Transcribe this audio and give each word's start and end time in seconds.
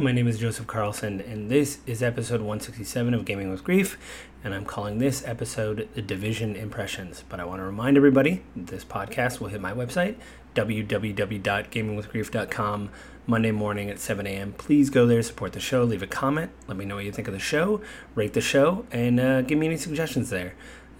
My 0.00 0.12
name 0.12 0.26
is 0.26 0.38
Joseph 0.38 0.66
Carlson, 0.66 1.20
and 1.20 1.48
this 1.48 1.78
is 1.86 2.02
episode 2.02 2.40
167 2.40 3.14
of 3.14 3.24
Gaming 3.24 3.48
with 3.50 3.62
Grief, 3.62 3.96
and 4.42 4.52
I'm 4.52 4.64
calling 4.64 4.98
this 4.98 5.24
episode 5.24 5.88
The 5.94 6.02
Division 6.02 6.56
Impressions. 6.56 7.22
But 7.28 7.38
I 7.38 7.44
want 7.44 7.60
to 7.60 7.64
remind 7.64 7.96
everybody 7.96 8.42
this 8.56 8.84
podcast 8.84 9.38
will 9.38 9.46
hit 9.48 9.60
my 9.60 9.72
website, 9.72 10.16
www.gamingwithgrief.com, 10.56 12.90
Monday 13.26 13.50
morning 13.52 13.88
at 13.88 14.00
7 14.00 14.26
a.m. 14.26 14.52
Please 14.54 14.90
go 14.90 15.06
there, 15.06 15.22
support 15.22 15.52
the 15.52 15.60
show, 15.60 15.84
leave 15.84 16.02
a 16.02 16.08
comment, 16.08 16.50
let 16.66 16.76
me 16.76 16.84
know 16.84 16.96
what 16.96 17.04
you 17.04 17.12
think 17.12 17.28
of 17.28 17.34
the 17.34 17.40
show, 17.40 17.80
rate 18.16 18.32
the 18.32 18.40
show, 18.40 18.84
and 18.90 19.20
uh, 19.20 19.42
give 19.42 19.58
me 19.58 19.66
any 19.66 19.76
suggestions 19.76 20.28
there. 20.28 20.54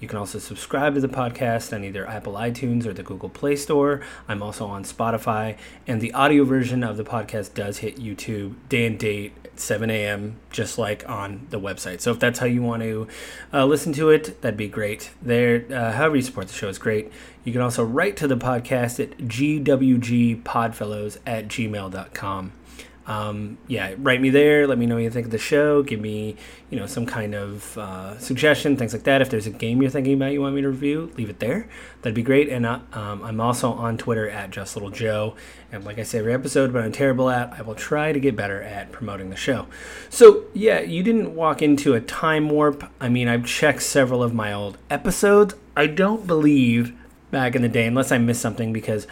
You 0.05 0.09
can 0.09 0.19
also 0.19 0.39
subscribe 0.39 0.95
to 0.97 1.01
the 1.01 1.09
podcast 1.09 1.75
on 1.75 1.83
either 1.83 2.07
Apple 2.07 2.35
iTunes 2.35 2.85
or 2.85 2.93
the 2.93 3.03
Google 3.03 3.31
Play 3.31 3.57
Store. 3.57 4.03
I'm 4.29 4.43
also 4.43 4.67
on 4.67 4.85
Spotify, 4.85 5.57
and 5.87 6.03
the 6.03 6.13
audio 6.13 6.45
version 6.45 6.85
of 6.85 6.99
the 6.99 7.05
podcast 7.05 7.55
does 7.55 7.79
hit 7.79 7.97
YouTube 7.97 8.53
day 8.69 8.85
and 8.85 8.99
date 8.99 9.33
at 9.47 9.59
7 9.59 9.89
a.m., 9.89 10.37
just 10.51 10.77
like 10.77 11.09
on 11.09 11.47
the 11.49 11.59
website. 11.59 12.03
So 12.03 12.11
if 12.11 12.19
that's 12.19 12.39
how 12.39 12.45
you 12.45 12.61
want 12.61 12.83
to 12.83 13.09
uh, 13.51 13.65
listen 13.65 13.95
to 13.95 14.11
it, 14.11 14.43
that'd 14.43 14.59
be 14.59 14.69
great. 14.69 15.11
There, 15.23 15.65
uh, 15.71 15.93
however 15.93 16.17
you 16.17 16.23
support 16.23 16.49
the 16.49 16.53
show 16.53 16.69
is 16.69 16.77
great. 16.77 17.11
You 17.43 17.55
can 17.55 17.63
also 17.63 17.83
write 17.83 18.19
to 18.19 18.29
the 18.29 18.37
podcast 18.37 19.03
at 19.03 19.17
gwgpodfellows 19.17 21.17
at 21.27 21.49
gmail.com 21.49 22.53
um, 23.07 23.59
yeah, 23.67 23.95
write 23.99 24.21
me 24.21 24.31
there. 24.31 24.67
Let 24.67 24.79
me 24.79 24.87
know 24.87 24.95
what 24.95 25.05
you 25.05 25.11
think 25.11 25.27
of 25.27 25.33
the 25.33 25.39
show. 25.39 25.83
Give 25.83 26.01
me, 26.01 26.37
you 26.71 26.79
know, 26.79 26.87
some 26.87 27.05
kind 27.05 27.35
of 27.35 27.77
uh, 27.77 28.19
suggestion, 28.19 28.77
things 28.77 28.95
like 28.95 29.03
that. 29.05 29.21
If 29.21 29.29
there's 29.29 29.47
a 29.47 29.51
game 29.51 29.83
you're 29.83 29.91
thinking 29.91 30.15
about 30.15 30.33
you 30.33 30.41
want 30.41 30.55
me 30.55 30.63
to 30.63 30.69
review, 30.69 31.13
leave 31.17 31.29
it 31.29 31.39
there. 31.39 31.69
That'd 32.01 32.15
be 32.15 32.23
great. 32.23 32.49
And 32.49 32.65
uh, 32.65 32.81
um, 32.93 33.23
I'm 33.23 33.41
also 33.41 33.73
on 33.73 33.99
Twitter 33.99 34.29
at 34.31 34.51
Just 34.51 34.75
Little 34.75 34.91
Joe. 34.91 35.37
And 35.71 35.85
like 35.85 35.99
I 35.99 36.03
say 36.03 36.21
every 36.21 36.33
episode, 36.33 36.73
but 36.73 36.83
I'm 36.83 36.93
terrible 36.93 37.29
at, 37.29 37.53
I 37.53 37.63
will 37.63 37.75
try 37.75 38.13
to 38.13 38.21
get 38.21 38.37
better 38.37 38.63
at 38.63 38.91
promoting 38.91 39.29
the 39.29 39.37
show. 39.37 39.67
So 40.09 40.45
yeah, 40.55 40.81
you 40.81 41.03
didn't 41.03 41.35
walk 41.35 41.61
into 41.61 41.93
a 41.95 42.01
time 42.01 42.49
warp. 42.49 42.91
I 43.01 43.11
mean, 43.11 43.29
I've 43.29 43.45
checked 43.45 43.83
several 43.83 44.23
of 44.23 44.33
my 44.33 44.53
old 44.53 44.79
episodes. 44.89 45.55
I 45.77 45.89
don't 45.89 46.27
believe 46.27 46.95
back 47.31 47.55
in 47.55 47.63
the 47.63 47.69
day, 47.69 47.87
unless 47.87 48.13
I 48.13 48.19
missed 48.19 48.41
something, 48.41 48.73
because 48.73 49.07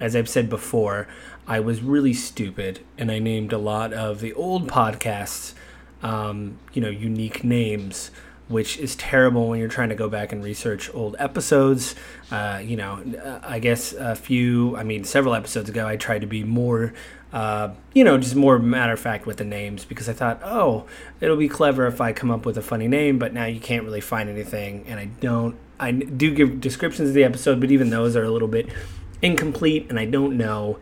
as 0.00 0.16
I've 0.16 0.28
said 0.28 0.48
before. 0.48 1.08
I 1.46 1.60
was 1.60 1.82
really 1.82 2.14
stupid 2.14 2.80
and 2.96 3.10
I 3.10 3.18
named 3.18 3.52
a 3.52 3.58
lot 3.58 3.92
of 3.92 4.20
the 4.20 4.32
old 4.34 4.68
podcasts, 4.68 5.54
um, 6.02 6.58
you 6.72 6.80
know, 6.80 6.88
unique 6.88 7.44
names, 7.44 8.10
which 8.48 8.78
is 8.78 8.96
terrible 8.96 9.48
when 9.48 9.58
you're 9.58 9.68
trying 9.68 9.88
to 9.90 9.94
go 9.94 10.08
back 10.08 10.32
and 10.32 10.42
research 10.42 10.92
old 10.94 11.16
episodes. 11.18 11.94
Uh, 12.30 12.60
you 12.62 12.76
know, 12.76 13.40
I 13.42 13.58
guess 13.58 13.92
a 13.92 14.14
few, 14.14 14.76
I 14.76 14.84
mean, 14.84 15.04
several 15.04 15.34
episodes 15.34 15.68
ago, 15.68 15.86
I 15.86 15.96
tried 15.96 16.20
to 16.20 16.26
be 16.26 16.44
more, 16.44 16.94
uh, 17.32 17.70
you 17.94 18.04
know, 18.04 18.16
just 18.16 18.34
more 18.34 18.58
matter 18.58 18.92
of 18.92 19.00
fact 19.00 19.26
with 19.26 19.36
the 19.38 19.44
names 19.44 19.84
because 19.84 20.08
I 20.08 20.12
thought, 20.14 20.40
oh, 20.44 20.86
it'll 21.20 21.36
be 21.36 21.48
clever 21.48 21.86
if 21.86 22.00
I 22.00 22.12
come 22.12 22.30
up 22.30 22.46
with 22.46 22.56
a 22.56 22.62
funny 22.62 22.88
name, 22.88 23.18
but 23.18 23.32
now 23.34 23.46
you 23.46 23.60
can't 23.60 23.84
really 23.84 24.00
find 24.00 24.30
anything. 24.30 24.84
And 24.86 24.98
I 24.98 25.06
don't, 25.06 25.56
I 25.78 25.90
do 25.90 26.34
give 26.34 26.60
descriptions 26.60 27.10
of 27.10 27.14
the 27.14 27.24
episode, 27.24 27.60
but 27.60 27.70
even 27.70 27.90
those 27.90 28.16
are 28.16 28.24
a 28.24 28.30
little 28.30 28.48
bit 28.48 28.68
incomplete 29.22 29.86
and 29.88 29.98
I 29.98 30.04
don't 30.04 30.36
know 30.36 30.78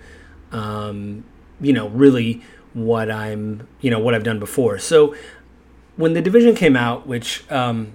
um, 0.53 1.25
you 1.61 1.72
know, 1.72 1.89
really 1.89 2.42
what 2.75 3.11
I'm, 3.11 3.67
you 3.81 3.91
know, 3.91 3.98
what 3.98 4.14
I've 4.14 4.25
done 4.25 4.39
before. 4.39 4.78
So 4.78 5.14
when 5.97 6.14
the 6.14 6.22
division 6.22 6.55
came 6.55 6.77
out, 6.77 7.06
which 7.06 7.50
um, 7.50 7.92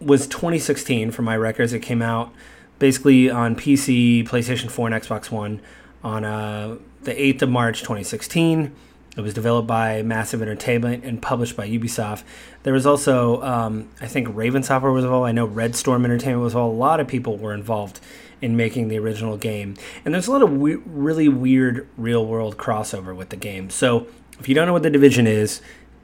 was 0.00 0.26
2016 0.26 1.10
for 1.10 1.22
my 1.22 1.36
records, 1.36 1.72
it 1.72 1.80
came 1.80 2.02
out 2.02 2.32
basically 2.78 3.30
on 3.30 3.56
PC, 3.56 4.26
PlayStation 4.26 4.70
4, 4.70 4.88
and 4.88 5.02
Xbox 5.02 5.30
One 5.30 5.60
on 6.02 6.24
uh, 6.24 6.76
the 7.02 7.12
8th 7.12 7.42
of 7.42 7.48
March 7.48 7.80
2016. 7.80 8.74
It 9.16 9.22
was 9.22 9.32
developed 9.32 9.66
by 9.66 10.02
Massive 10.02 10.42
Entertainment 10.42 11.02
and 11.02 11.22
published 11.22 11.56
by 11.56 11.66
Ubisoft. 11.66 12.22
There 12.64 12.74
was 12.74 12.84
also, 12.84 13.40
um, 13.42 13.88
I 13.98 14.06
think, 14.06 14.28
Raven 14.30 14.62
Software 14.62 14.92
was 14.92 15.04
involved. 15.04 15.26
I 15.26 15.32
know 15.32 15.46
Red 15.46 15.74
Storm 15.74 16.04
Entertainment 16.04 16.42
was 16.42 16.52
involved. 16.52 16.74
A 16.74 16.78
lot 16.78 17.00
of 17.00 17.08
people 17.08 17.38
were 17.38 17.54
involved 17.54 18.00
in 18.40 18.56
making 18.56 18.88
the 18.88 18.98
original 18.98 19.36
game. 19.36 19.74
And 20.04 20.12
there's 20.12 20.26
a 20.26 20.32
lot 20.32 20.42
of 20.42 20.52
we- 20.52 20.76
really 20.76 21.28
weird 21.28 21.88
real 21.96 22.24
world 22.26 22.56
crossover 22.56 23.14
with 23.14 23.30
the 23.30 23.36
game. 23.36 23.70
So 23.70 24.06
if 24.38 24.48
you 24.48 24.54
don't 24.54 24.66
know 24.66 24.72
what 24.72 24.82
the 24.82 24.90
division 24.90 25.26
is, 25.26 25.60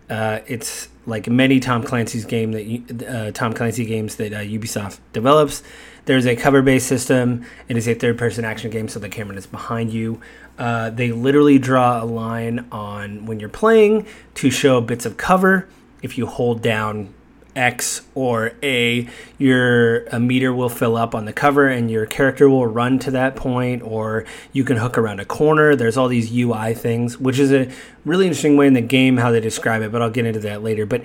uh, 0.08 0.40
it's 0.46 0.88
like 1.06 1.28
many 1.28 1.60
Tom 1.60 1.82
Clancy's 1.82 2.24
game 2.24 2.52
that 2.52 3.08
uh, 3.08 3.30
Tom 3.32 3.52
Clancy 3.52 3.84
games 3.84 4.16
that 4.16 4.32
uh, 4.32 4.38
Ubisoft 4.38 4.98
develops. 5.12 5.62
There's 6.04 6.26
a 6.26 6.34
cover-based 6.34 6.86
system. 6.86 7.44
It 7.68 7.76
is 7.76 7.86
a 7.86 7.94
third-person 7.94 8.44
action 8.44 8.70
game, 8.70 8.88
so 8.88 8.98
the 8.98 9.08
camera 9.08 9.36
is 9.36 9.46
behind 9.46 9.92
you. 9.92 10.20
Uh, 10.58 10.90
they 10.90 11.12
literally 11.12 11.58
draw 11.58 12.02
a 12.02 12.04
line 12.04 12.66
on 12.72 13.26
when 13.26 13.40
you're 13.40 13.48
playing 13.48 14.06
to 14.34 14.50
show 14.50 14.80
bits 14.80 15.06
of 15.06 15.16
cover. 15.16 15.68
If 16.02 16.18
you 16.18 16.26
hold 16.26 16.62
down 16.62 17.14
X 17.54 18.02
or 18.14 18.52
A, 18.62 19.08
your 19.38 20.04
a 20.06 20.18
meter 20.18 20.54
will 20.54 20.68
fill 20.68 20.96
up 20.96 21.14
on 21.14 21.24
the 21.24 21.32
cover 21.32 21.68
and 21.68 21.90
your 21.90 22.06
character 22.06 22.48
will 22.48 22.66
run 22.66 22.98
to 23.00 23.10
that 23.10 23.36
point, 23.36 23.82
or 23.82 24.24
you 24.52 24.64
can 24.64 24.78
hook 24.78 24.96
around 24.96 25.20
a 25.20 25.24
corner. 25.24 25.76
There's 25.76 25.96
all 25.96 26.08
these 26.08 26.32
UI 26.32 26.74
things, 26.74 27.18
which 27.18 27.38
is 27.38 27.52
a 27.52 27.70
really 28.04 28.26
interesting 28.26 28.56
way 28.56 28.66
in 28.66 28.72
the 28.72 28.80
game 28.80 29.18
how 29.18 29.30
they 29.30 29.40
describe 29.40 29.82
it, 29.82 29.92
but 29.92 30.00
I'll 30.02 30.10
get 30.10 30.26
into 30.26 30.40
that 30.40 30.62
later. 30.62 30.86
But 30.86 31.04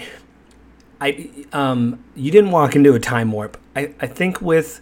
I, 1.02 1.30
um, 1.54 2.04
you 2.16 2.32
didn't 2.32 2.52
walk 2.52 2.76
into 2.76 2.94
a 2.94 3.00
time 3.00 3.32
warp. 3.32 3.58
I, 3.76 3.94
I 4.00 4.08
think 4.08 4.42
with 4.42 4.82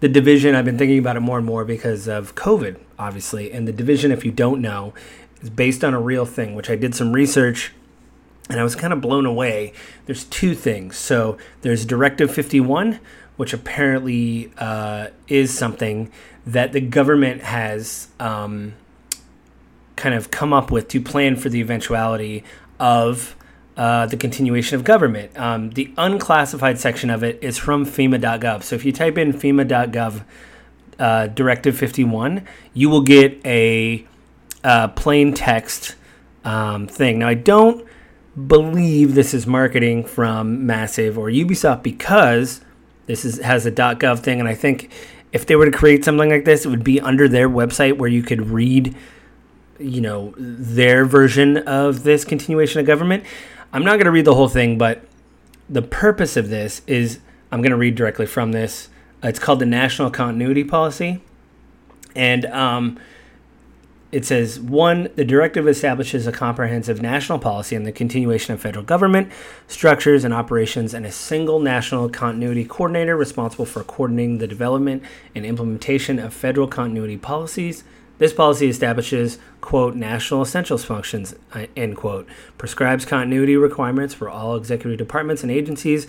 the 0.00 0.08
division, 0.08 0.54
I've 0.54 0.64
been 0.64 0.78
thinking 0.78 0.98
about 0.98 1.16
it 1.16 1.20
more 1.20 1.38
and 1.38 1.46
more 1.46 1.64
because 1.64 2.06
of 2.06 2.34
COVID, 2.34 2.78
obviously. 2.98 3.50
And 3.52 3.66
the 3.66 3.72
division, 3.72 4.12
if 4.12 4.24
you 4.24 4.30
don't 4.30 4.60
know, 4.60 4.92
is 5.40 5.50
based 5.50 5.82
on 5.82 5.94
a 5.94 6.00
real 6.00 6.26
thing, 6.26 6.54
which 6.54 6.70
I 6.70 6.76
did 6.76 6.94
some 6.94 7.12
research 7.12 7.72
and 8.48 8.60
I 8.60 8.62
was 8.62 8.76
kind 8.76 8.92
of 8.92 9.00
blown 9.00 9.26
away. 9.26 9.72
There's 10.06 10.24
two 10.24 10.54
things. 10.54 10.96
So 10.96 11.36
there's 11.62 11.84
Directive 11.84 12.32
51, 12.32 13.00
which 13.36 13.52
apparently 13.52 14.52
uh, 14.58 15.08
is 15.28 15.56
something 15.56 16.10
that 16.46 16.72
the 16.72 16.80
government 16.80 17.42
has 17.42 18.08
um, 18.20 18.74
kind 19.96 20.14
of 20.14 20.30
come 20.30 20.52
up 20.52 20.70
with 20.70 20.88
to 20.88 21.00
plan 21.00 21.36
for 21.36 21.48
the 21.48 21.60
eventuality 21.60 22.44
of 22.78 23.34
uh, 23.76 24.06
the 24.06 24.16
continuation 24.16 24.76
of 24.76 24.84
government. 24.84 25.36
Um, 25.38 25.70
the 25.70 25.92
unclassified 25.98 26.78
section 26.78 27.10
of 27.10 27.22
it 27.22 27.38
is 27.42 27.58
from 27.58 27.84
FEMA.gov. 27.84 28.62
So 28.62 28.76
if 28.76 28.84
you 28.84 28.92
type 28.92 29.18
in 29.18 29.32
FEMA.gov 29.32 30.22
uh, 30.98 31.26
Directive 31.26 31.76
51, 31.76 32.46
you 32.72 32.88
will 32.88 33.02
get 33.02 33.38
a 33.44 34.06
uh, 34.64 34.88
plain 34.88 35.34
text 35.34 35.96
um, 36.44 36.86
thing. 36.86 37.18
Now, 37.18 37.28
I 37.28 37.34
don't 37.34 37.86
believe 38.36 39.14
this 39.14 39.32
is 39.32 39.46
marketing 39.46 40.04
from 40.04 40.66
Massive 40.66 41.16
or 41.16 41.28
Ubisoft 41.28 41.82
because 41.82 42.60
this 43.06 43.24
is 43.24 43.38
has 43.40 43.64
a 43.66 43.72
.gov 43.72 44.20
thing, 44.20 44.40
and 44.40 44.48
I 44.48 44.54
think 44.54 44.90
if 45.32 45.46
they 45.46 45.56
were 45.56 45.66
to 45.66 45.76
create 45.76 46.04
something 46.04 46.30
like 46.30 46.44
this, 46.44 46.64
it 46.64 46.68
would 46.68 46.84
be 46.84 47.00
under 47.00 47.28
their 47.28 47.48
website 47.48 47.98
where 47.98 48.08
you 48.08 48.22
could 48.22 48.50
read, 48.50 48.94
you 49.78 50.00
know, 50.00 50.34
their 50.36 51.04
version 51.04 51.58
of 51.58 52.02
this 52.02 52.24
continuation 52.24 52.80
of 52.80 52.86
government. 52.86 53.24
I'm 53.72 53.84
not 53.84 53.96
going 53.96 54.06
to 54.06 54.10
read 54.10 54.24
the 54.24 54.34
whole 54.34 54.48
thing, 54.48 54.78
but 54.78 55.04
the 55.68 55.82
purpose 55.82 56.36
of 56.36 56.48
this 56.48 56.82
is 56.86 57.20
I'm 57.50 57.60
going 57.60 57.70
to 57.70 57.76
read 57.76 57.94
directly 57.94 58.26
from 58.26 58.52
this. 58.52 58.88
It's 59.22 59.38
called 59.38 59.60
the 59.60 59.66
National 59.66 60.10
Continuity 60.10 60.64
Policy, 60.64 61.22
and 62.14 62.46
um, 62.46 62.98
it 64.16 64.24
says 64.24 64.58
one, 64.58 65.10
the 65.16 65.26
directive 65.26 65.68
establishes 65.68 66.26
a 66.26 66.32
comprehensive 66.32 67.02
national 67.02 67.38
policy 67.38 67.76
on 67.76 67.82
the 67.82 67.92
continuation 67.92 68.54
of 68.54 68.60
federal 68.62 68.82
government 68.82 69.30
structures 69.68 70.24
and 70.24 70.32
operations 70.32 70.94
and 70.94 71.04
a 71.04 71.12
single 71.12 71.60
national 71.60 72.08
continuity 72.08 72.64
coordinator 72.64 73.14
responsible 73.14 73.66
for 73.66 73.84
coordinating 73.84 74.38
the 74.38 74.46
development 74.46 75.02
and 75.34 75.44
implementation 75.44 76.18
of 76.18 76.32
federal 76.32 76.66
continuity 76.66 77.18
policies. 77.18 77.84
This 78.16 78.32
policy 78.32 78.68
establishes, 78.68 79.38
quote, 79.60 79.94
national 79.94 80.40
essentials 80.40 80.82
functions, 80.82 81.34
uh, 81.52 81.66
end 81.76 81.98
quote, 81.98 82.26
prescribes 82.56 83.04
continuity 83.04 83.54
requirements 83.54 84.14
for 84.14 84.30
all 84.30 84.56
executive 84.56 84.96
departments 84.96 85.42
and 85.42 85.52
agencies, 85.52 86.06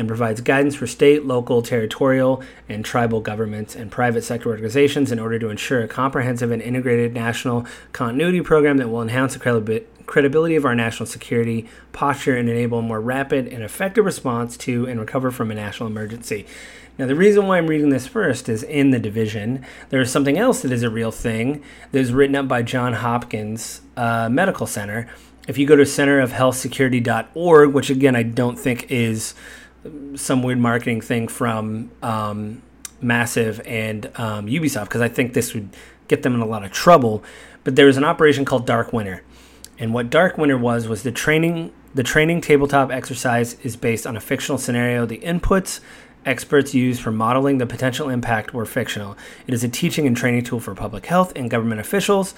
and 0.00 0.08
provides 0.08 0.40
guidance 0.40 0.74
for 0.74 0.86
state, 0.86 1.26
local, 1.26 1.60
territorial, 1.60 2.42
and 2.70 2.84
tribal 2.86 3.20
governments 3.20 3.76
and 3.76 3.90
private 3.90 4.24
sector 4.24 4.48
organizations 4.48 5.12
in 5.12 5.18
order 5.18 5.38
to 5.38 5.50
ensure 5.50 5.82
a 5.82 5.88
comprehensive 5.88 6.50
and 6.50 6.62
integrated 6.62 7.12
national 7.12 7.66
continuity 7.92 8.40
program 8.40 8.78
that 8.78 8.88
will 8.88 9.02
enhance 9.02 9.34
the 9.34 9.84
credibility 10.06 10.56
of 10.56 10.64
our 10.64 10.74
national 10.74 11.06
security 11.06 11.68
posture 11.92 12.34
and 12.34 12.48
enable 12.48 12.78
a 12.78 12.82
more 12.82 13.00
rapid 13.00 13.46
and 13.46 13.62
effective 13.62 14.06
response 14.06 14.56
to 14.56 14.86
and 14.88 14.98
recover 14.98 15.30
from 15.30 15.50
a 15.50 15.54
national 15.54 15.86
emergency. 15.86 16.46
Now, 16.96 17.06
the 17.06 17.14
reason 17.14 17.46
why 17.46 17.58
I'm 17.58 17.66
reading 17.66 17.90
this 17.90 18.06
first 18.06 18.48
is 18.48 18.62
in 18.62 18.90
the 18.90 18.98
division, 18.98 19.66
there 19.90 20.00
is 20.00 20.10
something 20.10 20.38
else 20.38 20.62
that 20.62 20.72
is 20.72 20.82
a 20.82 20.90
real 20.90 21.10
thing 21.10 21.62
that 21.92 21.98
is 21.98 22.12
written 22.12 22.36
up 22.36 22.48
by 22.48 22.62
John 22.62 22.94
Hopkins 22.94 23.82
uh, 23.98 24.30
Medical 24.30 24.66
Center. 24.66 25.08
If 25.46 25.58
you 25.58 25.66
go 25.66 25.76
to 25.76 25.82
centerofhealthsecurity.org, 25.82 27.74
which 27.74 27.90
again 27.90 28.16
I 28.16 28.22
don't 28.22 28.58
think 28.58 28.90
is 28.90 29.34
some 30.14 30.42
weird 30.42 30.58
marketing 30.58 31.00
thing 31.00 31.28
from 31.28 31.90
um, 32.02 32.62
Massive 33.00 33.60
and 33.64 34.06
um, 34.16 34.46
Ubisoft, 34.46 34.84
because 34.84 35.00
I 35.00 35.08
think 35.08 35.32
this 35.32 35.54
would 35.54 35.70
get 36.08 36.22
them 36.22 36.34
in 36.34 36.40
a 36.40 36.46
lot 36.46 36.64
of 36.64 36.72
trouble. 36.72 37.22
But 37.64 37.76
there 37.76 37.86
was 37.86 37.96
an 37.96 38.04
operation 38.04 38.44
called 38.44 38.66
Dark 38.66 38.92
Winter 38.92 39.22
And 39.78 39.94
what 39.94 40.10
Dark 40.10 40.36
Winter 40.38 40.58
was 40.58 40.88
was 40.88 41.02
the 41.02 41.12
training 41.12 41.72
the 41.92 42.02
training 42.04 42.40
tabletop 42.40 42.92
exercise 42.92 43.54
is 43.64 43.74
based 43.74 44.06
on 44.06 44.16
a 44.16 44.20
fictional 44.20 44.58
scenario. 44.58 45.06
The 45.06 45.18
inputs 45.18 45.80
experts 46.24 46.72
used 46.72 47.02
for 47.02 47.10
modeling 47.10 47.58
the 47.58 47.66
potential 47.66 48.08
impact 48.08 48.54
were 48.54 48.66
fictional. 48.66 49.16
It 49.48 49.54
is 49.54 49.64
a 49.64 49.68
teaching 49.68 50.06
and 50.06 50.16
training 50.16 50.44
tool 50.44 50.60
for 50.60 50.74
public 50.74 51.06
health 51.06 51.32
and 51.34 51.50
government 51.50 51.80
officials. 51.80 52.34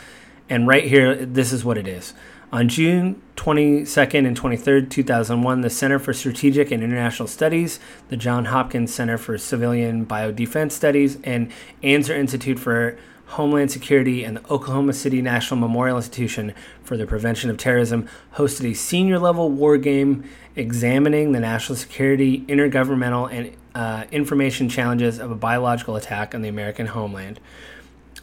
And 0.49 0.67
right 0.67 0.85
here, 0.85 1.27
this 1.27 1.53
is 1.53 1.65
what 1.65 1.77
it 1.77 1.87
is. 1.87 2.15
On 2.53 2.69
June 2.69 3.23
22nd 3.37 4.27
and 4.27 4.39
23rd, 4.39 4.91
2001, 4.91 5.63
the 5.63 5.71
Center 5.71 5.99
for 5.99 6.13
Strategic 6.13 6.71
and 6.71 6.83
International 6.83 7.27
Studies, 7.27 7.81
the 8.11 8.17
Johns 8.19 8.49
Hopkins 8.49 8.93
Center 8.93 9.17
for 9.17 9.39
Civilian 9.39 10.05
Biodefense 10.05 10.73
Studies, 10.73 11.17
and 11.25 11.51
Anser 11.83 12.15
Institute 12.15 12.59
for 12.59 12.99
Homeland 13.29 13.71
Security 13.71 14.23
and 14.23 14.37
the 14.37 14.47
Oklahoma 14.51 14.93
City 14.93 15.23
National 15.23 15.59
Memorial 15.59 15.97
Institution 15.97 16.53
for 16.85 16.99
the 16.99 17.07
Prevention 17.07 17.49
of 17.49 17.57
Terrorism 17.57 18.07
hosted 18.35 18.71
a 18.71 18.75
senior 18.75 19.19
level 19.19 19.49
war 19.49 19.79
game 19.79 20.23
examining 20.55 21.33
the 21.33 21.41
national 21.41 21.77
security, 21.77 22.43
intergovernmental, 22.43 23.33
and 23.33 23.57
uh, 23.75 24.05
information 24.13 24.69
challenges 24.69 25.19
of 25.19 25.31
a 25.31 25.35
biological 25.35 25.97
attack 25.97 26.35
on 26.35 26.43
the 26.43 26.51
American 26.51 26.89
homeland. 26.89 27.41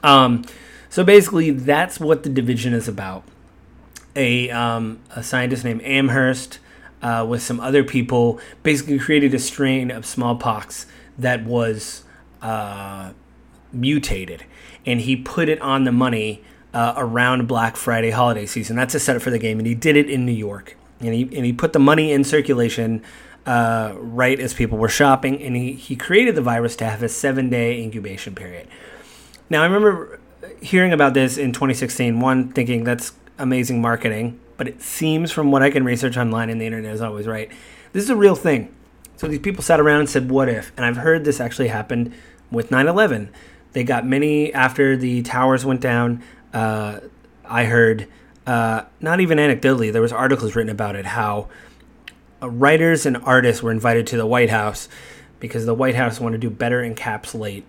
Um, 0.03 0.45
so 0.87 1.03
basically, 1.03 1.49
that's 1.49 1.99
what 1.99 2.21
the 2.21 2.29
division 2.29 2.75
is 2.75 2.87
about. 2.87 3.23
A, 4.19 4.49
um, 4.51 4.99
a 5.15 5.23
scientist 5.23 5.63
named 5.63 5.81
Amherst 5.83 6.59
uh, 7.01 7.25
with 7.27 7.41
some 7.41 7.59
other 7.59 7.83
people 7.83 8.39
basically 8.61 8.99
created 8.99 9.33
a 9.33 9.39
strain 9.39 9.89
of 9.89 10.05
smallpox 10.05 10.85
that 11.17 11.45
was 11.45 12.03
uh, 12.41 13.13
mutated 13.71 14.43
and 14.85 15.01
he 15.01 15.15
put 15.15 15.49
it 15.49 15.61
on 15.61 15.83
the 15.83 15.91
money 15.91 16.43
uh, 16.73 16.93
around 16.97 17.47
Black 17.47 17.75
Friday 17.75 18.11
holiday 18.11 18.45
season. 18.45 18.75
That's 18.75 18.95
a 18.95 18.99
setup 18.99 19.21
for 19.21 19.29
the 19.29 19.39
game, 19.39 19.59
and 19.59 19.67
he 19.67 19.75
did 19.75 19.95
it 19.95 20.09
in 20.09 20.25
New 20.25 20.31
York. 20.31 20.75
And 20.99 21.13
he 21.13 21.23
and 21.23 21.45
he 21.45 21.53
put 21.53 21.73
the 21.73 21.79
money 21.79 22.11
in 22.11 22.23
circulation 22.23 23.03
uh, 23.45 23.93
right 23.95 24.39
as 24.39 24.53
people 24.53 24.77
were 24.77 24.89
shopping, 24.89 25.41
and 25.41 25.55
he 25.55 25.73
he 25.73 25.95
created 25.95 26.35
the 26.35 26.41
virus 26.41 26.75
to 26.77 26.85
have 26.85 27.01
a 27.01 27.09
seven 27.09 27.49
day 27.49 27.81
incubation 27.81 28.35
period. 28.35 28.67
Now 29.49 29.61
I 29.61 29.65
remember 29.65 30.19
hearing 30.61 30.91
about 30.91 31.13
this 31.13 31.37
in 31.37 31.53
2016. 31.53 32.19
One 32.19 32.49
thinking 32.51 32.83
that's 32.83 33.11
amazing 33.39 33.81
marketing, 33.81 34.39
but 34.57 34.67
it 34.67 34.81
seems 34.81 35.31
from 35.31 35.51
what 35.51 35.63
I 35.63 35.71
can 35.71 35.83
research 35.83 36.17
online, 36.17 36.49
and 36.49 36.61
the 36.61 36.65
internet 36.65 36.93
is 36.93 37.01
always 37.01 37.25
right. 37.25 37.49
This 37.93 38.03
is 38.03 38.09
a 38.09 38.15
real 38.15 38.35
thing. 38.35 38.73
So 39.15 39.27
these 39.27 39.39
people 39.39 39.63
sat 39.63 39.79
around 39.79 40.01
and 40.01 40.09
said, 40.09 40.29
"What 40.29 40.47
if?" 40.49 40.71
And 40.77 40.85
I've 40.85 40.97
heard 40.97 41.25
this 41.25 41.41
actually 41.41 41.69
happened 41.69 42.13
with 42.51 42.69
9/11 42.69 43.29
they 43.73 43.83
got 43.83 44.05
many 44.05 44.53
after 44.53 44.97
the 44.97 45.21
towers 45.21 45.65
went 45.65 45.81
down. 45.81 46.23
Uh, 46.53 46.99
I 47.45 47.65
heard, 47.65 48.07
uh, 48.47 48.83
not 48.99 49.19
even 49.19 49.37
anecdotally, 49.37 49.91
there 49.91 50.01
was 50.01 50.11
articles 50.11 50.55
written 50.55 50.71
about 50.71 50.95
it 50.95 51.05
how 51.05 51.47
uh, 52.41 52.49
writers 52.49 53.05
and 53.05 53.17
artists 53.17 53.61
were 53.61 53.71
invited 53.71 54.07
to 54.07 54.17
the 54.17 54.25
White 54.25 54.49
House 54.49 54.89
because 55.39 55.65
the 55.65 55.73
White 55.73 55.95
House 55.95 56.19
wanted 56.19 56.41
to 56.41 56.49
do 56.49 56.53
better 56.53 56.81
encapsulate 56.81 57.63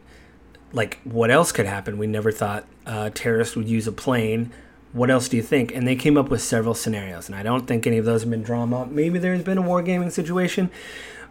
like 0.72 1.00
what 1.04 1.30
else 1.30 1.52
could 1.52 1.66
happen. 1.66 1.98
We 1.98 2.06
never 2.06 2.30
thought 2.30 2.64
uh, 2.86 3.10
terrorists 3.12 3.56
would 3.56 3.68
use 3.68 3.86
a 3.86 3.92
plane. 3.92 4.52
What 4.92 5.10
else 5.10 5.28
do 5.28 5.36
you 5.36 5.42
think? 5.42 5.74
And 5.74 5.86
they 5.86 5.96
came 5.96 6.16
up 6.16 6.30
with 6.30 6.42
several 6.42 6.74
scenarios, 6.74 7.28
and 7.28 7.36
I 7.36 7.42
don't 7.42 7.66
think 7.66 7.86
any 7.86 7.98
of 7.98 8.04
those 8.04 8.22
have 8.22 8.30
been 8.30 8.42
drawn 8.42 8.72
up. 8.74 8.88
Maybe 8.88 9.18
there's 9.18 9.42
been 9.42 9.58
a 9.58 9.62
wargaming 9.62 10.10
situation, 10.10 10.70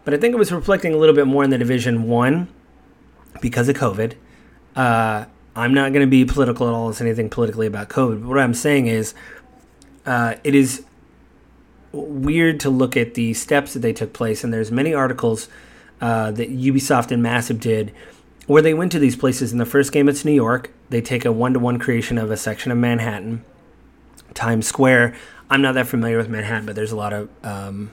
but 0.04 0.14
I 0.14 0.16
think 0.16 0.34
it 0.34 0.38
was 0.38 0.50
reflecting 0.50 0.94
a 0.94 0.96
little 0.96 1.14
bit 1.14 1.26
more 1.26 1.44
in 1.44 1.50
the 1.50 1.58
Division 1.58 2.04
One 2.04 2.48
because 3.40 3.68
of 3.68 3.76
COVID 3.76 4.14
uh, 4.76 5.26
I'm 5.56 5.74
not 5.74 5.92
going 5.92 6.06
to 6.06 6.10
be 6.10 6.24
political 6.24 6.68
at 6.68 6.74
all. 6.74 6.90
It's 6.90 7.00
anything 7.00 7.28
politically 7.28 7.66
about 7.66 7.88
COVID. 7.88 8.20
But 8.20 8.28
what 8.28 8.38
I'm 8.38 8.54
saying 8.54 8.86
is, 8.86 9.14
uh, 10.06 10.36
it 10.44 10.54
is 10.54 10.84
weird 11.92 12.60
to 12.60 12.70
look 12.70 12.96
at 12.96 13.14
the 13.14 13.34
steps 13.34 13.74
that 13.74 13.80
they 13.80 13.92
took 13.92 14.12
place, 14.12 14.44
and 14.44 14.52
there's 14.52 14.70
many 14.70 14.94
articles 14.94 15.48
uh, 16.00 16.30
that 16.32 16.50
Ubisoft 16.50 17.10
and 17.10 17.22
Massive 17.22 17.60
did 17.60 17.92
where 18.46 18.62
they 18.62 18.74
went 18.74 18.90
to 18.92 18.98
these 18.98 19.16
places. 19.16 19.52
In 19.52 19.58
the 19.58 19.66
first 19.66 19.92
game, 19.92 20.08
it's 20.08 20.24
New 20.24 20.32
York. 20.32 20.70
They 20.88 21.00
take 21.00 21.24
a 21.24 21.32
one-to-one 21.32 21.78
creation 21.78 22.18
of 22.18 22.30
a 22.30 22.36
section 22.36 22.72
of 22.72 22.78
Manhattan, 22.78 23.44
Times 24.34 24.66
Square. 24.66 25.14
I'm 25.48 25.62
not 25.62 25.74
that 25.74 25.88
familiar 25.88 26.16
with 26.16 26.28
Manhattan, 26.28 26.66
but 26.66 26.76
there's 26.76 26.92
a 26.92 26.96
lot 26.96 27.12
of 27.12 27.28
um, 27.44 27.90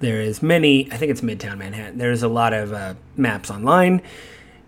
there 0.00 0.20
is 0.20 0.42
many. 0.42 0.90
I 0.92 0.96
think 0.96 1.10
it's 1.10 1.20
Midtown 1.20 1.58
Manhattan. 1.58 1.98
There's 1.98 2.22
a 2.22 2.28
lot 2.28 2.52
of 2.52 2.72
uh, 2.72 2.94
maps 3.16 3.50
online 3.50 4.02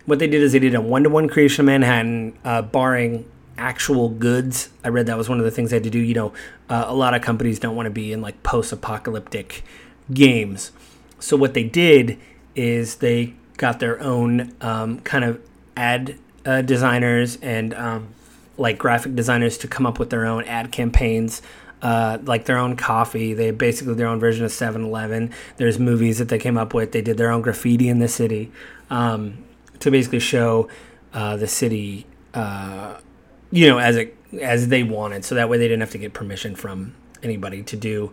what 0.09 0.19
they 0.19 0.27
did 0.27 0.41
is 0.41 0.53
they 0.53 0.59
did 0.59 0.75
a 0.75 0.81
one 0.81 1.03
to 1.03 1.11
one 1.11 1.29
creation 1.29 1.63
of 1.63 1.67
Manhattan, 1.67 2.33
uh, 2.43 2.63
barring 2.63 3.31
actual 3.59 4.09
goods. 4.09 4.71
I 4.83 4.89
read 4.89 5.05
that 5.07 5.19
was 5.19 5.29
one 5.29 5.39
of 5.39 5.45
the 5.45 5.51
things 5.51 5.69
they 5.69 5.77
had 5.77 5.85
to 5.85 5.91
do. 5.91 5.99
You 5.99 6.15
know, 6.15 6.33
uh, 6.71 6.87
a 6.89 6.95
lot 6.95 7.13
of 7.13 7.21
companies 7.21 7.59
don't 7.59 7.77
want 7.77 7.87
to 7.87 7.91
be 7.91 8.15
in 8.15 8.23
like 8.23 8.43
post 8.43 8.73
apocalyptic 8.73 9.63
games. 10.11 10.73
So 11.21 11.37
what 11.37 11.53
they 11.53 11.65
did 11.65 12.19
is 12.57 12.97
they 12.97 13.35
got 13.59 13.81
their 13.81 14.01
own 14.01 14.55
um, 14.63 15.01
kind 15.01 15.25
of 15.25 15.43
ad 15.77 16.17
uh, 16.47 16.63
designers 16.63 17.37
and 17.43 17.75
um, 17.75 18.09
like 18.59 18.77
graphic 18.77 19.15
designers 19.15 19.57
to 19.59 19.69
come 19.69 19.87
up 19.87 19.99
with 19.99 20.11
their 20.11 20.27
own 20.27 20.45
ad 20.45 20.71
campaigns. 20.73 21.43
Uh, 21.81 22.19
like 22.25 22.47
their 22.47 22.59
own 22.59 22.75
coffee. 22.75 23.35
They 23.35 23.53
basically 23.53 23.95
their 23.95 24.09
own 24.09 24.19
version 24.19 24.45
of 24.45 24.51
7 24.51 24.83
Eleven. 24.83 25.33
There's 25.59 25.79
movies 25.79 26.19
that 26.19 26.29
they 26.29 26.39
came 26.39 26.59
up 26.59 26.75
with. 26.75 26.91
They 26.91 27.03
did 27.03 27.19
their 27.19 27.31
own 27.31 27.41
graffiti 27.41 27.89
in 27.89 28.01
the 28.01 28.09
city. 28.09 28.51
Um, 28.91 29.45
to 29.81 29.91
basically 29.91 30.19
show 30.19 30.69
uh, 31.13 31.37
the 31.37 31.47
city, 31.47 32.07
uh, 32.35 32.99
you 33.51 33.69
know, 33.69 33.79
as 33.79 33.97
it 33.97 34.17
as 34.43 34.69
they 34.69 34.83
wanted, 34.83 35.25
so 35.25 35.35
that 35.35 35.49
way 35.49 35.57
they 35.57 35.69
didn't 35.69 35.81
have 35.81 35.91
to 35.91 35.99
get 35.99 36.13
permission 36.13 36.55
from 36.55 36.95
anybody 37.23 37.63
to 37.63 37.77
do, 37.77 38.13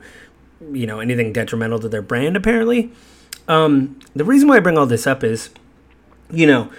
you 0.71 0.86
know, 0.86 1.00
anything 1.00 1.33
detrimental 1.33 1.80
to 1.80 1.89
their 1.89 2.01
brand. 2.01 2.38
Apparently, 2.38 2.91
um, 3.48 4.00
the 4.15 4.24
reason 4.24 4.48
why 4.48 4.57
I 4.57 4.59
bring 4.59 4.77
all 4.77 4.86
this 4.86 5.06
up 5.06 5.24
is, 5.24 5.50
you 6.31 6.48
know, 6.48 6.71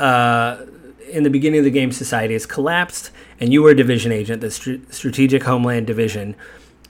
uh, 0.00 0.64
in 1.08 1.22
the 1.22 1.30
beginning 1.30 1.58
of 1.58 1.64
the 1.64 1.70
game, 1.70 1.92
society 1.92 2.34
has 2.34 2.46
collapsed, 2.46 3.10
and 3.40 3.52
you 3.52 3.62
were 3.62 3.70
a 3.70 3.76
division 3.76 4.12
agent, 4.12 4.40
the 4.40 4.50
St- 4.50 4.92
Strategic 4.92 5.44
Homeland 5.44 5.86
Division, 5.86 6.36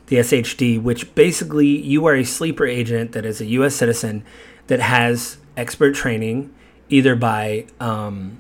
the 0.07 0.17
SHD, 0.17 0.81
which 0.81 1.15
basically 1.15 1.67
you 1.67 2.07
are 2.07 2.15
a 2.15 2.25
sleeper 2.25 2.67
agent 2.67 3.13
that 3.13 3.25
is 3.25 3.41
a 3.41 3.47
U.S. 3.47 3.75
citizen 3.75 4.25
that 4.67 4.81
has 4.81 5.39
expert 5.57 5.95
training 5.95 6.55
either 6.89 7.15
by 7.17 7.67
um, 7.81 8.39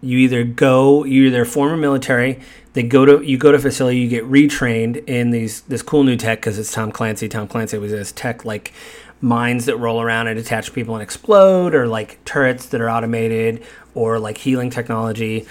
you 0.00 0.18
either 0.18 0.44
go 0.44 1.04
you 1.04 1.24
either 1.24 1.44
former 1.44 1.76
military 1.76 2.40
they 2.74 2.82
go 2.82 3.04
to 3.04 3.22
you 3.22 3.36
go 3.36 3.50
to 3.50 3.58
facility 3.58 3.98
you 3.98 4.08
get 4.08 4.24
retrained 4.24 5.04
in 5.08 5.30
these 5.30 5.62
this 5.62 5.82
cool 5.82 6.04
new 6.04 6.16
tech 6.16 6.38
because 6.38 6.58
it's 6.58 6.72
tom 6.72 6.92
clancy 6.92 7.28
tom 7.28 7.48
clancy 7.48 7.78
was 7.78 7.90
this 7.90 8.12
tech 8.12 8.44
like 8.44 8.72
mines 9.20 9.66
that 9.66 9.76
roll 9.76 10.00
around 10.00 10.28
and 10.28 10.38
attach 10.38 10.72
people 10.72 10.94
and 10.94 11.02
explode 11.02 11.74
or 11.74 11.86
like 11.86 12.22
turrets 12.24 12.66
that 12.66 12.80
are 12.80 12.90
automated 12.90 13.62
or 13.94 14.18
like 14.18 14.38
healing 14.38 14.70
technology 14.70 15.46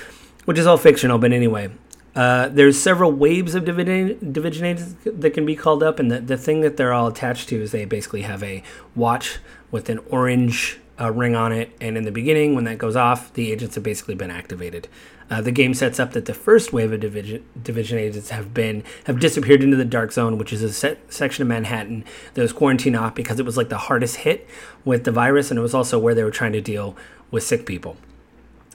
which 0.46 0.58
is 0.58 0.66
all 0.66 0.78
fictional 0.78 1.18
but 1.18 1.32
anyway 1.32 1.70
uh, 2.16 2.48
there's 2.48 2.82
several 2.82 3.12
waves 3.12 3.54
of 3.54 3.68
agents 3.68 4.96
that 5.06 5.32
can 5.36 5.46
be 5.46 5.56
called 5.56 5.84
up 5.84 6.00
and 6.00 6.10
the, 6.10 6.20
the 6.20 6.38
thing 6.38 6.62
that 6.62 6.76
they're 6.76 6.94
all 6.94 7.08
attached 7.08 7.48
to 7.50 7.62
is 7.62 7.72
they 7.72 7.86
basically 7.86 8.24
have 8.24 8.42
a 8.42 8.64
watch 8.96 9.38
with 9.70 9.90
an 9.90 10.00
orange 10.10 10.80
a 10.98 11.12
ring 11.12 11.36
on 11.36 11.52
it, 11.52 11.76
and 11.80 11.98
in 11.98 12.04
the 12.04 12.12
beginning, 12.12 12.56
when 12.56 12.64
that 12.64 12.78
goes 12.78 12.96
off, 12.96 13.32
the 13.34 13.52
agents 13.52 13.76
have 13.76 13.84
basically 13.84 14.16
been 14.16 14.32
activated. 14.32 14.88
Uh, 15.30 15.42
the 15.42 15.52
game 15.52 15.74
sets 15.74 16.00
up 16.00 16.14
that 16.14 16.26
the 16.26 16.34
first 16.34 16.72
wave 16.72 16.92
of 16.94 17.02
division, 17.02 17.44
division 17.62 17.98
agents 17.98 18.30
have 18.30 18.54
been 18.54 18.84
have 19.06 19.20
disappeared 19.20 19.62
into 19.62 19.76
the 19.76 19.86
dark 19.86 20.12
zone, 20.12 20.38
which 20.38 20.54
is 20.54 20.64
a 20.64 20.98
section 21.10 21.42
of 21.42 21.48
Manhattan 21.48 22.06
that 22.34 22.42
was 22.42 22.54
quarantined 22.54 22.96
off 22.96 23.14
because 23.14 23.40
it 23.40 23.46
was 23.46 23.58
like 23.58 23.70
the 23.70 23.78
hardest 23.78 24.18
hit 24.18 24.48
with 24.86 25.04
the 25.04 25.12
virus, 25.12 25.52
and 25.52 25.58
it 25.58 25.62
was 25.62 25.74
also 25.74 26.00
where 26.00 26.16
they 26.16 26.24
were 26.24 26.32
trying 26.32 26.54
to 26.54 26.62
deal 26.62 26.96
with 27.30 27.44
sick 27.44 27.66
people. 27.66 27.98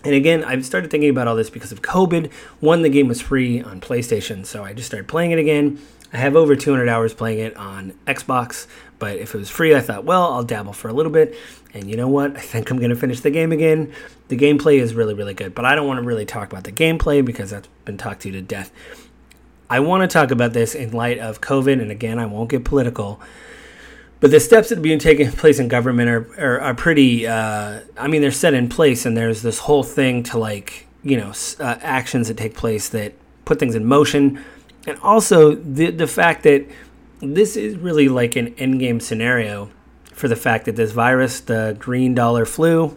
And 0.04 0.14
again, 0.14 0.42
I 0.44 0.60
started 0.62 0.90
thinking 0.90 1.10
about 1.10 1.28
all 1.28 1.36
this 1.36 1.48
because 1.48 1.72
of 1.72 1.80
COVID. 1.80 2.30
One, 2.60 2.82
the 2.82 2.88
game 2.88 3.08
was 3.08 3.20
free 3.20 3.62
on 3.62 3.80
PlayStation, 3.80 4.44
so 4.44 4.64
I 4.64 4.72
just 4.72 4.88
started 4.88 5.06
playing 5.06 5.30
it 5.30 5.38
again. 5.38 5.80
I 6.12 6.18
have 6.18 6.36
over 6.36 6.54
200 6.56 6.88
hours 6.88 7.14
playing 7.14 7.38
it 7.38 7.56
on 7.56 7.92
Xbox, 8.06 8.66
but 9.02 9.16
if 9.16 9.34
it 9.34 9.38
was 9.38 9.50
free, 9.50 9.74
I 9.74 9.80
thought, 9.80 10.04
well, 10.04 10.32
I'll 10.32 10.44
dabble 10.44 10.74
for 10.74 10.86
a 10.86 10.92
little 10.92 11.10
bit. 11.10 11.34
And 11.74 11.90
you 11.90 11.96
know 11.96 12.06
what? 12.06 12.36
I 12.36 12.40
think 12.40 12.70
I'm 12.70 12.78
going 12.78 12.90
to 12.90 12.94
finish 12.94 13.18
the 13.18 13.32
game 13.32 13.50
again. 13.50 13.92
The 14.28 14.36
gameplay 14.36 14.78
is 14.78 14.94
really, 14.94 15.12
really 15.12 15.34
good, 15.34 15.56
but 15.56 15.64
I 15.64 15.74
don't 15.74 15.88
want 15.88 15.98
to 15.98 16.06
really 16.06 16.24
talk 16.24 16.52
about 16.52 16.62
the 16.62 16.70
gameplay 16.70 17.24
because 17.24 17.50
that's 17.50 17.66
been 17.84 17.98
talked 17.98 18.22
to 18.22 18.30
to 18.30 18.40
death. 18.40 18.70
I 19.68 19.80
want 19.80 20.02
to 20.02 20.06
talk 20.06 20.30
about 20.30 20.52
this 20.52 20.76
in 20.76 20.92
light 20.92 21.18
of 21.18 21.40
COVID, 21.40 21.82
and 21.82 21.90
again, 21.90 22.20
I 22.20 22.26
won't 22.26 22.48
get 22.48 22.64
political. 22.64 23.20
But 24.20 24.30
the 24.30 24.38
steps 24.38 24.68
that 24.68 24.78
are 24.78 24.82
being 24.82 25.00
taken 25.00 25.32
place 25.32 25.58
in 25.58 25.66
government 25.66 26.08
are, 26.08 26.28
are, 26.38 26.60
are 26.60 26.74
pretty, 26.76 27.26
uh, 27.26 27.80
I 27.96 28.06
mean, 28.06 28.22
they're 28.22 28.30
set 28.30 28.54
in 28.54 28.68
place, 28.68 29.04
and 29.04 29.16
there's 29.16 29.42
this 29.42 29.58
whole 29.58 29.82
thing 29.82 30.22
to 30.30 30.38
like, 30.38 30.86
you 31.02 31.16
know, 31.16 31.32
uh, 31.58 31.76
actions 31.80 32.28
that 32.28 32.36
take 32.36 32.54
place 32.54 32.88
that 32.90 33.14
put 33.46 33.58
things 33.58 33.74
in 33.74 33.84
motion. 33.84 34.44
And 34.86 34.96
also 35.00 35.56
the, 35.56 35.90
the 35.90 36.06
fact 36.06 36.44
that 36.44 36.68
this 37.22 37.56
is 37.56 37.76
really 37.76 38.08
like 38.08 38.36
an 38.36 38.54
endgame 38.56 39.00
scenario 39.00 39.70
for 40.12 40.28
the 40.28 40.36
fact 40.36 40.66
that 40.66 40.76
this 40.76 40.92
virus, 40.92 41.40
the 41.40 41.76
green 41.78 42.14
dollar 42.14 42.44
flu, 42.44 42.96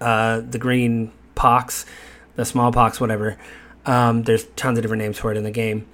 uh, 0.00 0.40
the 0.40 0.58
green 0.58 1.10
pox, 1.34 1.86
the 2.36 2.44
smallpox, 2.44 3.00
whatever, 3.00 3.38
um, 3.86 4.22
there's 4.24 4.44
tons 4.56 4.78
of 4.78 4.82
different 4.82 5.02
names 5.02 5.18
for 5.18 5.32
it 5.32 5.36
in 5.36 5.44
the 5.44 5.50
game. 5.50 5.86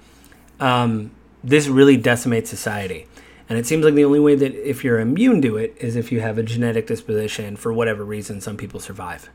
um, 0.59 1.11
this 1.43 1.67
really 1.67 1.97
decimates 1.97 2.49
society. 2.49 3.07
And 3.47 3.57
it 3.57 3.65
seems 3.65 3.83
like 3.83 3.95
the 3.95 4.05
only 4.05 4.19
way 4.19 4.35
that 4.35 4.53
if 4.53 4.83
you're 4.83 4.99
immune 4.99 5.41
to 5.41 5.57
it 5.57 5.75
is 5.79 5.95
if 5.95 6.11
you 6.11 6.21
have 6.21 6.37
a 6.37 6.43
genetic 6.43 6.85
disposition. 6.87 7.55
For 7.55 7.73
whatever 7.73 8.03
reason, 8.05 8.41
some 8.41 8.57
people 8.57 8.79
survive. 8.79 9.29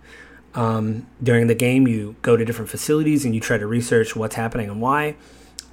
Um, 0.54 1.06
during 1.22 1.48
the 1.48 1.54
game, 1.54 1.88
you 1.88 2.14
go 2.22 2.36
to 2.36 2.44
different 2.44 2.70
facilities 2.70 3.24
and 3.24 3.34
you 3.34 3.40
try 3.40 3.58
to 3.58 3.66
research 3.66 4.14
what's 4.14 4.36
happening 4.36 4.70
and 4.70 4.80
why. 4.80 5.16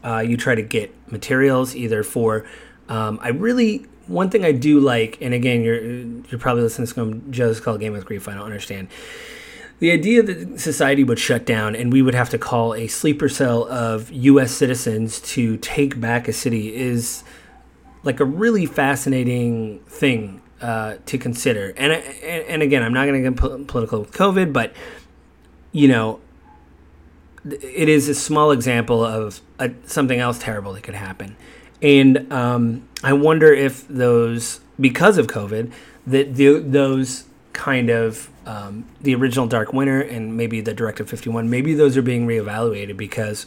Uh, 0.04 0.20
you 0.20 0.38
try 0.38 0.56
to 0.56 0.62
get 0.62 0.94
materials 1.12 1.76
either 1.76 2.04
for. 2.04 2.46
Um, 2.90 3.20
I 3.22 3.30
really 3.30 3.86
one 4.08 4.30
thing 4.30 4.44
I 4.44 4.52
do 4.52 4.80
like, 4.80 5.18
and 5.22 5.34
again, 5.34 5.62
you're 5.64 5.82
you're 5.82 6.40
probably 6.40 6.64
listening 6.64 6.88
to 6.88 6.94
some 6.94 7.32
Joe's 7.32 7.60
called 7.60 7.80
Game 7.80 7.94
with 7.94 8.06
Grief. 8.06 8.28
I 8.28 8.34
don't 8.34 8.44
understand 8.44 8.88
the 9.82 9.92
idea 9.92 10.22
that 10.22 10.60
society 10.60 11.04
would 11.04 11.18
shut 11.18 11.44
down 11.44 11.76
and 11.76 11.92
we 11.92 12.04
would 12.04 12.14
have 12.14 12.30
to 12.30 12.38
call 12.38 12.76
a 12.76 12.86
sleeper 12.86 13.28
cell 13.28 13.68
of 13.68 14.12
U.S. 14.12 14.52
citizens 14.52 15.20
to 15.22 15.58
take 15.58 16.00
back 16.00 16.28
a 16.28 16.34
city 16.34 16.76
is 16.76 17.24
like 18.04 18.20
a 18.20 18.26
really 18.26 18.68
fascinating 18.68 19.80
thing 19.88 20.40
uh, 20.62 20.98
to 21.08 21.18
consider. 21.18 21.74
And, 21.78 21.94
and, 21.94 22.46
and 22.46 22.62
again, 22.62 22.84
I'm 22.84 22.94
not 22.94 23.08
going 23.08 23.24
to 23.24 23.32
get 23.32 23.68
political 23.68 24.02
with 24.02 24.12
COVID, 24.12 24.54
but 24.54 24.72
you 25.72 25.88
know, 25.88 26.20
it 27.46 27.90
is 27.90 28.08
a 28.08 28.16
small 28.16 28.52
example 28.52 29.04
of 29.04 29.42
a, 29.60 29.72
something 29.86 30.20
else 30.20 30.40
terrible 30.40 30.74
that 30.74 30.84
could 30.84 30.96
happen. 30.96 31.36
And 31.82 32.32
um, 32.32 32.88
I 33.04 33.14
wonder 33.14 33.52
if 33.52 33.88
those, 33.88 34.60
because 34.80 35.18
of 35.18 35.28
COVID, 35.28 35.72
that 36.08 36.36
the, 36.36 36.60
those 36.60 37.26
kind 37.54 37.90
of 37.90 38.30
um, 38.46 38.86
the 39.00 39.16
original 39.16 39.48
Dark 39.48 39.74
Winter 39.74 40.02
and 40.02 40.36
maybe 40.38 40.62
the 40.62 40.74
Directive 40.74 41.10
51, 41.10 41.50
maybe 41.50 41.74
those 41.74 41.98
are 41.98 42.02
being 42.02 42.28
reevaluated 42.28 42.98
because 42.98 43.46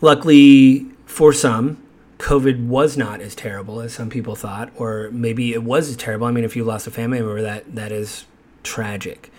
luckily 0.00 0.86
for 1.06 1.32
some, 1.32 1.82
COVID 2.18 2.66
was 2.66 2.96
not 2.96 3.20
as 3.20 3.34
terrible 3.34 3.80
as 3.80 3.94
some 3.94 4.10
people 4.10 4.36
thought, 4.36 4.70
or 4.76 5.08
maybe 5.10 5.54
it 5.54 5.62
was 5.62 5.88
as 5.88 5.96
terrible. 5.96 6.26
I 6.26 6.30
mean, 6.32 6.44
if 6.44 6.54
you 6.54 6.64
lost 6.64 6.86
a 6.86 6.90
family 6.90 7.18
member, 7.18 7.40
that 7.40 7.74
that 7.74 7.92
is 7.92 8.26
tragic. 8.62 9.32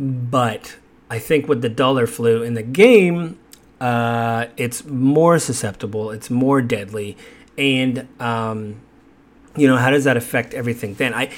But 0.00 0.76
I 1.10 1.18
think 1.18 1.48
with 1.48 1.62
the 1.62 1.68
dollar 1.68 2.06
flu 2.06 2.42
in 2.42 2.54
the 2.54 2.62
game, 2.62 3.38
uh, 3.80 4.46
it's 4.56 4.84
more 4.84 5.38
susceptible, 5.38 6.10
it's 6.10 6.30
more 6.30 6.60
deadly, 6.60 7.16
and 7.56 8.08
um, 8.20 8.80
you 9.56 9.66
know 9.66 9.76
how 9.76 9.90
does 9.90 10.04
that 10.04 10.16
affect 10.16 10.54
everything? 10.54 10.94
Then 10.94 11.14
I 11.14 11.30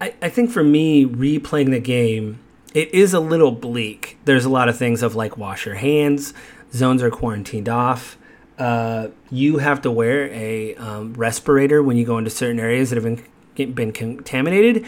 I, 0.00 0.14
I 0.22 0.28
think 0.28 0.50
for 0.50 0.64
me, 0.64 1.04
replaying 1.04 1.70
the 1.70 1.80
game, 1.80 2.38
it 2.72 2.92
is 2.94 3.12
a 3.12 3.20
little 3.20 3.52
bleak. 3.52 4.18
There's 4.24 4.44
a 4.44 4.48
lot 4.48 4.68
of 4.68 4.76
things 4.76 5.02
of 5.02 5.14
like 5.14 5.36
wash 5.36 5.66
your 5.66 5.74
hands, 5.74 6.32
zones 6.72 7.02
are 7.02 7.10
quarantined 7.10 7.68
off. 7.68 8.16
Uh, 8.58 9.08
you 9.30 9.58
have 9.58 9.80
to 9.82 9.90
wear 9.90 10.28
a 10.32 10.74
um, 10.76 11.14
respirator 11.14 11.82
when 11.82 11.96
you 11.96 12.04
go 12.04 12.18
into 12.18 12.30
certain 12.30 12.60
areas 12.60 12.90
that 12.90 13.02
have 13.02 13.22
been, 13.56 13.72
been 13.72 13.92
contaminated. 13.92 14.86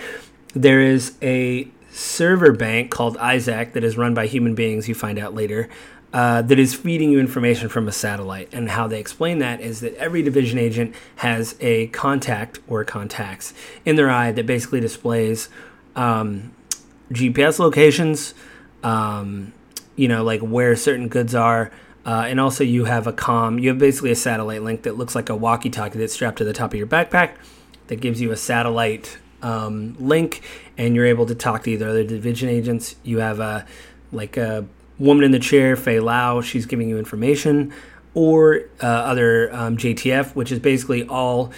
There 0.54 0.80
is 0.80 1.16
a 1.22 1.68
server 1.92 2.52
bank 2.52 2.90
called 2.90 3.16
ISAC 3.18 3.72
that 3.72 3.84
is 3.84 3.96
run 3.96 4.14
by 4.14 4.26
human 4.26 4.54
beings, 4.54 4.88
you 4.88 4.94
find 4.94 5.18
out 5.18 5.34
later, 5.34 5.68
uh, 6.12 6.42
that 6.42 6.58
is 6.58 6.74
feeding 6.74 7.10
you 7.10 7.20
information 7.20 7.68
from 7.68 7.88
a 7.88 7.92
satellite. 7.92 8.48
And 8.52 8.70
how 8.70 8.86
they 8.86 9.00
explain 9.00 9.38
that 9.38 9.60
is 9.60 9.80
that 9.80 9.94
every 9.94 10.22
division 10.22 10.58
agent 10.58 10.94
has 11.16 11.56
a 11.60 11.86
contact 11.88 12.58
or 12.68 12.84
contacts 12.84 13.54
in 13.84 13.96
their 13.96 14.10
eye 14.10 14.32
that 14.32 14.46
basically 14.46 14.80
displays 14.80 15.48
um, 15.96 16.52
GPS 17.10 17.58
locations, 17.58 18.34
um, 18.82 19.52
you 19.96 20.08
know, 20.08 20.22
like 20.22 20.40
where 20.40 20.76
certain 20.76 21.08
goods 21.08 21.34
are. 21.34 21.70
Uh, 22.04 22.24
and 22.26 22.40
also, 22.40 22.64
you 22.64 22.84
have 22.84 23.06
a 23.06 23.12
com. 23.12 23.58
You 23.58 23.68
have 23.68 23.78
basically 23.78 24.10
a 24.10 24.16
satellite 24.16 24.62
link 24.62 24.82
that 24.82 24.96
looks 24.98 25.14
like 25.14 25.28
a 25.28 25.36
walkie-talkie 25.36 25.98
that's 25.98 26.12
strapped 26.12 26.38
to 26.38 26.44
the 26.44 26.52
top 26.52 26.72
of 26.72 26.78
your 26.78 26.86
backpack. 26.86 27.36
That 27.86 28.00
gives 28.00 28.20
you 28.20 28.32
a 28.32 28.36
satellite 28.36 29.18
um, 29.42 29.96
link, 29.98 30.42
and 30.78 30.94
you're 30.94 31.06
able 31.06 31.26
to 31.26 31.34
talk 31.34 31.64
to 31.64 31.70
either 31.70 31.88
other 31.88 32.04
division 32.04 32.48
agents. 32.48 32.96
You 33.02 33.18
have 33.18 33.40
a 33.40 33.66
like 34.12 34.36
a 34.36 34.66
woman 34.98 35.24
in 35.24 35.30
the 35.30 35.38
chair, 35.38 35.74
Faye 35.76 36.00
Lau, 36.00 36.40
she's 36.40 36.66
giving 36.66 36.88
you 36.88 36.98
information, 36.98 37.72
or 38.14 38.62
uh, 38.82 38.86
other 38.86 39.52
um, 39.54 39.76
JTF, 39.76 40.34
which 40.34 40.52
is 40.52 40.58
basically 40.58 41.06
all 41.06 41.52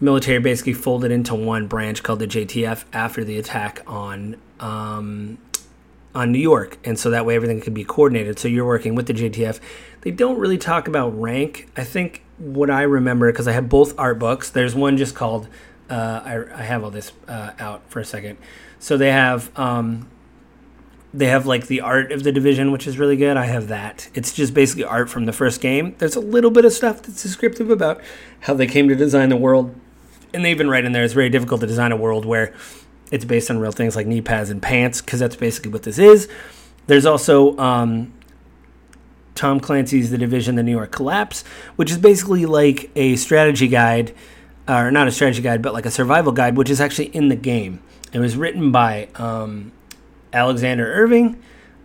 military 0.00 0.38
basically 0.38 0.72
folded 0.72 1.10
into 1.12 1.34
one 1.34 1.66
branch 1.66 2.02
called 2.02 2.18
the 2.18 2.26
JTF 2.26 2.84
after 2.92 3.24
the 3.24 3.38
attack 3.38 3.82
on 3.86 4.36
um, 4.60 5.38
on 6.14 6.30
New 6.30 6.38
York, 6.38 6.78
and 6.84 6.98
so 6.98 7.10
that 7.10 7.26
way 7.26 7.34
everything 7.34 7.60
can 7.60 7.74
be 7.74 7.84
coordinated. 7.84 8.38
So 8.38 8.48
you're 8.48 8.66
working 8.66 8.94
with 8.94 9.06
the 9.06 9.14
JTF. 9.14 9.60
They 10.02 10.10
don't 10.10 10.38
really 10.38 10.58
talk 10.58 10.86
about 10.86 11.10
rank. 11.10 11.68
I 11.76 11.84
think 11.84 12.22
what 12.38 12.70
I 12.70 12.82
remember 12.82 13.30
because 13.32 13.48
I 13.48 13.52
have 13.52 13.68
both 13.68 13.98
art 13.98 14.18
books. 14.18 14.50
There's 14.50 14.74
one 14.74 14.96
just 14.96 15.14
called 15.14 15.48
uh, 15.90 16.22
I, 16.24 16.60
I 16.60 16.62
have 16.62 16.84
all 16.84 16.90
this 16.90 17.12
uh, 17.28 17.52
out 17.58 17.82
for 17.88 18.00
a 18.00 18.04
second. 18.04 18.38
So 18.78 18.96
they 18.96 19.12
have 19.12 19.56
um, 19.58 20.08
they 21.14 21.26
have 21.26 21.46
like 21.46 21.68
the 21.68 21.80
art 21.80 22.10
of 22.10 22.24
the 22.24 22.32
division, 22.32 22.72
which 22.72 22.86
is 22.86 22.98
really 22.98 23.16
good. 23.16 23.36
I 23.36 23.46
have 23.46 23.68
that. 23.68 24.08
It's 24.14 24.32
just 24.32 24.52
basically 24.52 24.84
art 24.84 25.08
from 25.08 25.26
the 25.26 25.32
first 25.32 25.60
game. 25.60 25.94
There's 25.98 26.16
a 26.16 26.20
little 26.20 26.50
bit 26.50 26.64
of 26.64 26.72
stuff 26.72 27.02
that's 27.02 27.22
descriptive 27.22 27.70
about 27.70 28.00
how 28.40 28.54
they 28.54 28.66
came 28.66 28.88
to 28.88 28.96
design 28.96 29.28
the 29.28 29.36
world. 29.36 29.74
And 30.32 30.44
they 30.44 30.50
even 30.50 30.68
write 30.68 30.84
in 30.84 30.90
there 30.90 31.04
it's 31.04 31.14
very 31.14 31.30
difficult 31.30 31.60
to 31.60 31.66
design 31.68 31.92
a 31.92 31.96
world 31.96 32.24
where 32.24 32.52
it's 33.12 33.24
based 33.24 33.50
on 33.50 33.58
real 33.58 33.70
things 33.70 33.94
like 33.94 34.08
knee 34.08 34.20
pads 34.20 34.50
and 34.50 34.60
pants, 34.60 35.00
because 35.00 35.20
that's 35.20 35.36
basically 35.36 35.70
what 35.70 35.84
this 35.84 35.98
is. 35.98 36.28
There's 36.88 37.06
also 37.06 37.56
um, 37.58 38.12
Tom 39.36 39.60
Clancy's 39.60 40.10
The 40.10 40.18
Division, 40.18 40.56
The 40.56 40.64
New 40.64 40.72
York 40.72 40.90
Collapse, 40.90 41.44
which 41.76 41.92
is 41.92 41.98
basically 41.98 42.44
like 42.46 42.90
a 42.96 43.14
strategy 43.14 43.68
guide, 43.68 44.14
or 44.68 44.90
not 44.90 45.08
a 45.08 45.12
strategy 45.12 45.42
guide, 45.42 45.62
but 45.62 45.72
like 45.72 45.86
a 45.86 45.90
survival 45.90 46.32
guide, 46.32 46.56
which 46.56 46.70
is 46.70 46.80
actually 46.80 47.06
in 47.06 47.28
the 47.28 47.36
game. 47.36 47.80
It 48.12 48.18
was 48.18 48.36
written 48.36 48.72
by 48.72 49.08
um, 49.16 49.72
Alexander 50.32 50.86
Irving, 50.86 51.40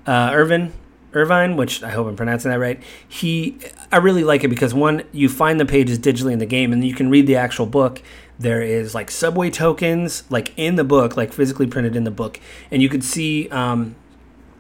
uh, 0.06 0.32
Irvin, 0.34 0.74
Irvine, 1.14 1.56
which 1.56 1.82
I 1.84 1.90
hope 1.90 2.08
I'm 2.08 2.16
pronouncing 2.16 2.52
that 2.52 2.60
right. 2.60 2.82
He, 3.08 3.58
I 3.92 3.98
really 3.98 4.24
like 4.24 4.44
it 4.44 4.50
because 4.50 4.74
one, 4.74 5.04
you 5.12 5.28
find 5.28 5.60
the 5.60 5.66
pages 5.66 5.98
digitally 5.98 6.32
in 6.32 6.40
the 6.40 6.46
game, 6.46 6.72
and 6.72 6.86
you 6.86 6.94
can 6.94 7.10
read 7.10 7.26
the 7.28 7.36
actual 7.36 7.66
book. 7.66 8.02
There 8.38 8.62
is 8.62 8.94
like 8.96 9.12
subway 9.12 9.50
tokens, 9.50 10.24
like 10.30 10.54
in 10.56 10.76
the 10.76 10.84
book, 10.84 11.18
like 11.18 11.34
physically 11.34 11.68
printed 11.68 11.96
in 11.96 12.04
the 12.04 12.12
book, 12.12 12.40
and 12.72 12.82
you 12.82 12.90
could 12.90 13.04
see 13.04 13.50
um, 13.50 13.96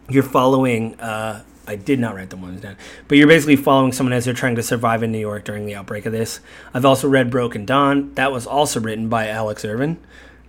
you're 0.09 0.23
following. 0.23 0.99
Uh, 0.99 1.43
I 1.69 1.75
did 1.75 1.99
not 1.99 2.15
write 2.15 2.31
the 2.31 2.37
ones 2.37 2.61
down, 2.61 2.75
but 3.07 3.17
you're 3.17 3.27
basically 3.27 3.55
following 3.55 3.91
someone 3.91 4.13
as 4.13 4.25
they're 4.25 4.33
trying 4.33 4.55
to 4.55 4.63
survive 4.63 5.03
in 5.03 5.11
New 5.11 5.19
York 5.19 5.45
during 5.45 5.65
the 5.65 5.75
outbreak 5.75 6.05
of 6.07 6.11
this. 6.11 6.39
I've 6.73 6.85
also 6.85 7.07
read 7.07 7.29
Broken 7.29 7.65
Dawn. 7.65 8.13
That 8.15 8.31
was 8.31 8.47
also 8.47 8.79
written 8.79 9.07
by 9.07 9.27
Alex 9.27 9.63
Irvin. 9.63 9.99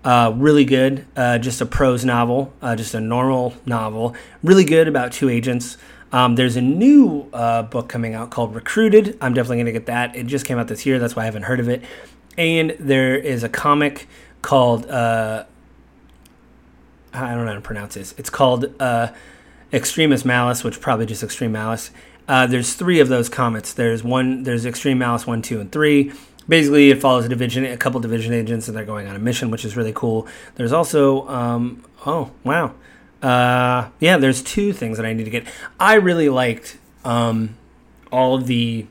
Uh, 0.03 0.33
really 0.35 0.65
good. 0.65 1.07
Uh, 1.15 1.37
just 1.37 1.61
a 1.61 1.67
prose 1.67 2.07
novel, 2.07 2.55
uh, 2.63 2.75
just 2.75 2.95
a 2.95 3.01
normal 3.01 3.55
novel. 3.67 4.17
Really 4.43 4.65
good 4.65 4.89
about 4.89 5.13
two 5.13 5.29
agents. 5.29 5.77
Um, 6.11 6.37
there's 6.37 6.57
a 6.57 6.63
new 6.63 7.29
uh, 7.35 7.63
book 7.65 7.89
coming 7.89 8.15
out 8.15 8.31
called 8.31 8.55
Recruited. 8.55 9.19
I'm 9.21 9.35
definitely 9.35 9.59
going 9.59 9.67
to 9.67 9.73
get 9.73 9.87
that. 9.87 10.17
It 10.17 10.27
just 10.27 10.47
came 10.47 10.59
out 10.59 10.69
this 10.69 10.87
year. 10.87 10.99
That's 10.99 11.15
why 11.15 11.23
I 11.23 11.25
haven't 11.27 11.43
heard 11.45 11.61
of 11.61 11.69
it. 11.69 11.83
And 12.39 12.75
there 12.81 13.15
is 13.15 13.45
a 13.45 13.49
comic 13.49 14.09
called, 14.41 14.87
uh, 14.87 15.45
I 17.13 17.35
don't 17.35 17.45
know 17.45 17.49
how 17.49 17.55
to 17.55 17.61
pronounce 17.61 17.95
this. 17.95 18.15
It's 18.17 18.31
called 18.31 18.73
uh, 19.73 19.77
Extremis 19.77 20.23
Malis, 20.25 20.65
which 20.65 20.81
probably 20.81 21.07
just 21.07 21.23
Extreme 21.23 21.53
Malice. 21.53 21.91
there's 22.27 22.75
three 22.75 23.01
of 23.01 23.09
those 23.09 23.29
comics. 23.29 23.73
There's 23.73 24.03
one, 24.03 24.45
there's 24.45 24.67
Extreme 24.67 24.99
Malice 24.99 25.27
1, 25.27 25.43
2, 25.43 25.61
and 25.61 25.73
3 25.73 26.13
basically 26.51 26.91
it 26.91 27.01
follows 27.01 27.25
a 27.25 27.29
division, 27.29 27.65
a 27.65 27.77
couple 27.79 28.01
division 28.01 28.35
agents, 28.35 28.69
and 28.69 28.77
they're 28.77 28.85
going 28.85 29.07
on 29.07 29.17
a 29.17 29.19
mission, 29.19 29.51
which 29.51 29.65
is 29.65 29.77
really 29.77 29.93
cool. 29.95 30.27
There's 30.57 30.73
also, 30.73 31.27
um, 31.29 31.83
oh 32.05 32.33
wow, 32.45 32.75
uh, 33.23 33.89
yeah, 34.01 34.19
there's 34.19 34.43
two 34.43 34.75
things 34.75 34.99
that 34.99 35.07
I 35.07 35.15
need 35.15 35.25
to 35.25 35.31
get. 35.31 35.47
I 35.79 35.95
really 35.95 36.29
liked 36.29 36.77
um, 37.05 37.57
all 38.13 38.39
the 38.39 38.87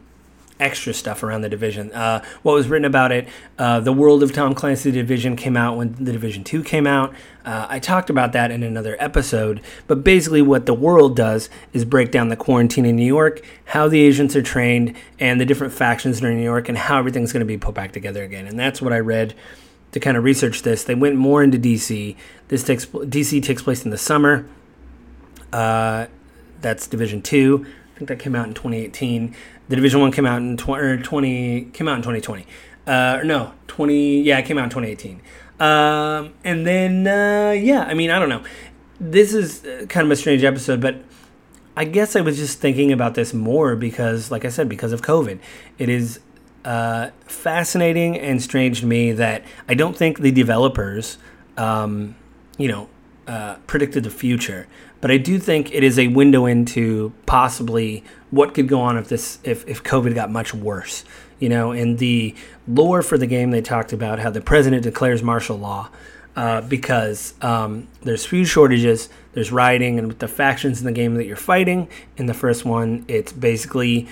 extra 0.60 0.94
stuff 0.94 1.24
around 1.24 1.42
the 1.42 1.50
division. 1.50 1.92
Uh, 1.94 2.24
what 2.44 2.54
was 2.54 2.68
written 2.68 2.86
about 2.86 3.12
it, 3.12 3.28
uh, 3.58 3.80
the 3.80 3.94
world 3.94 4.22
of 4.22 4.34
Tom 4.34 4.54
Clancy 4.54 4.92
Division 4.92 5.36
came 5.36 5.56
out 5.56 5.78
when 5.78 5.94
the 5.94 6.12
Division 6.12 6.44
2 6.44 6.64
came 6.64 6.86
out. 6.86 7.14
Uh, 7.46 7.66
I 7.70 7.80
talked 7.80 8.10
about 8.10 8.34
that 8.34 8.52
in 8.52 8.62
another 8.62 8.98
episode, 9.00 9.62
but 9.88 10.04
basically, 10.04 10.42
what 10.42 10.66
the 10.66 10.74
world 10.74 11.16
does 11.16 11.50
is 11.74 11.86
break 11.86 12.12
down 12.12 12.28
the 12.28 12.36
quarantine 12.36 12.86
in 12.86 12.96
New 12.96 13.06
York, 13.06 13.42
how 13.66 13.88
the 13.88 14.02
agents 14.02 14.36
are 14.36 14.42
trained, 14.42 14.96
and 15.20 15.40
the 15.40 15.46
different 15.46 15.74
factions 15.74 16.22
in 16.22 16.38
New 16.38 16.44
York, 16.44 16.68
and 16.68 16.78
how 16.78 17.00
everything's 17.00 17.32
going 17.32 17.42
to 17.42 17.46
be 17.46 17.58
put 17.58 17.74
back 17.74 17.92
together 17.92 18.24
again. 18.24 18.46
And 18.46 18.60
that's 18.60 18.82
what 18.82 18.94
I 18.94 19.00
read 19.00 19.34
to 19.92 20.00
kind 20.00 20.18
of 20.18 20.24
research 20.24 20.62
this. 20.62 20.84
They 20.84 20.96
went 20.96 21.16
more 21.16 21.42
into 21.42 21.58
DC. 21.58 22.16
This 22.50 22.64
takes 22.64 22.86
DC 22.86 23.42
takes 23.44 23.62
place 23.62 23.86
in 23.86 23.92
the 23.92 23.98
summer. 23.98 24.48
Uh, 25.52 26.08
that's 26.62 26.88
Division 26.88 27.22
Two. 27.22 27.66
I 27.96 27.98
think 27.98 28.10
that 28.10 28.20
came 28.20 28.36
out 28.36 28.48
in 28.48 28.54
2018. 28.54 29.36
The 29.70 29.76
Division 29.76 30.02
One 30.02 30.12
came 30.12 30.26
out 30.26 30.42
in 30.42 30.58
20, 30.58 31.04
20 31.04 31.66
came 31.74 31.88
out 31.88 31.96
in 31.98 32.02
2020. 32.02 32.46
Uh, 32.86 33.22
no, 33.24 33.54
20. 33.68 34.22
Yeah, 34.22 34.40
it 34.40 34.46
came 34.46 34.58
out 34.58 34.66
in 34.66 34.70
2018. 34.70 35.22
Um, 35.60 36.34
and 36.44 36.66
then 36.66 37.08
uh, 37.08 37.52
yeah, 37.52 37.84
I 37.84 37.94
mean, 37.94 38.10
I 38.10 38.20
don't 38.20 38.30
know. 38.30 38.44
This 39.00 39.34
is 39.34 39.64
uh, 39.64 39.86
kind 39.88 40.06
of 40.06 40.12
a 40.12 40.16
strange 40.16 40.44
episode, 40.44 40.82
but 40.82 41.04
I 41.78 41.86
guess 41.86 42.16
I 42.16 42.22
was 42.22 42.38
just 42.38 42.60
thinking 42.60 42.92
about 42.92 43.14
this 43.14 43.34
more 43.34 43.76
because, 43.76 44.32
like 44.32 44.44
I 44.44 44.50
said, 44.50 44.68
because 44.68 44.92
of 44.92 45.02
COVID. 45.02 45.40
It 45.78 45.88
is 45.88 46.20
uh, 46.66 47.12
fascinating 47.26 48.18
and 48.18 48.42
strange 48.42 48.82
to 48.82 48.86
me 48.86 49.12
that 49.14 49.44
I 49.68 49.76
don't 49.76 49.96
think 49.96 50.20
the 50.20 50.32
developers, 50.32 51.18
um, 51.58 52.16
you 52.58 52.68
know, 52.68 52.90
uh, 53.28 53.56
predicted 53.68 54.04
the 54.04 54.10
future. 54.10 54.68
But 55.02 55.12
I 55.12 55.18
do 55.18 55.40
think 55.40 55.74
it 55.74 55.84
is 55.84 55.98
a 55.98 56.08
window 56.08 56.46
into 56.46 57.14
possibly 57.26 58.04
what 58.32 58.54
could 58.54 58.68
go 58.68 58.82
on 58.82 58.98
if 58.98 59.08
this 59.08 59.40
if, 59.44 59.68
if 59.68 59.84
COVID 59.84 60.16
got 60.16 60.30
much 60.30 60.54
worse. 60.54 61.04
You 61.40 61.48
know, 61.48 61.72
and 61.72 62.00
the 62.00 62.36
lore 62.68 63.02
for 63.02 63.18
the 63.18 63.28
game, 63.28 63.52
they 63.52 63.62
talked 63.62 63.94
about 63.94 64.20
how 64.20 64.30
the 64.30 64.42
president 64.42 64.84
declares 64.84 65.24
martial 65.24 65.58
law 65.58 65.90
uh, 66.36 66.62
because 66.62 67.34
um, 67.42 67.88
there's 68.02 68.26
food 68.26 68.46
shortages, 68.46 69.08
there's 69.32 69.52
rioting, 69.52 69.98
and 69.98 70.10
with 70.10 70.20
the 70.20 70.28
factions 70.28 70.80
in 70.80 70.86
the 70.86 70.92
game 70.92 71.16
that 71.16 71.26
you're 71.26 71.38
fighting. 71.38 71.88
In 72.18 72.26
the 72.26 72.34
first 72.34 72.66
one, 72.66 73.06
it's 73.08 73.32
basically 73.32 74.10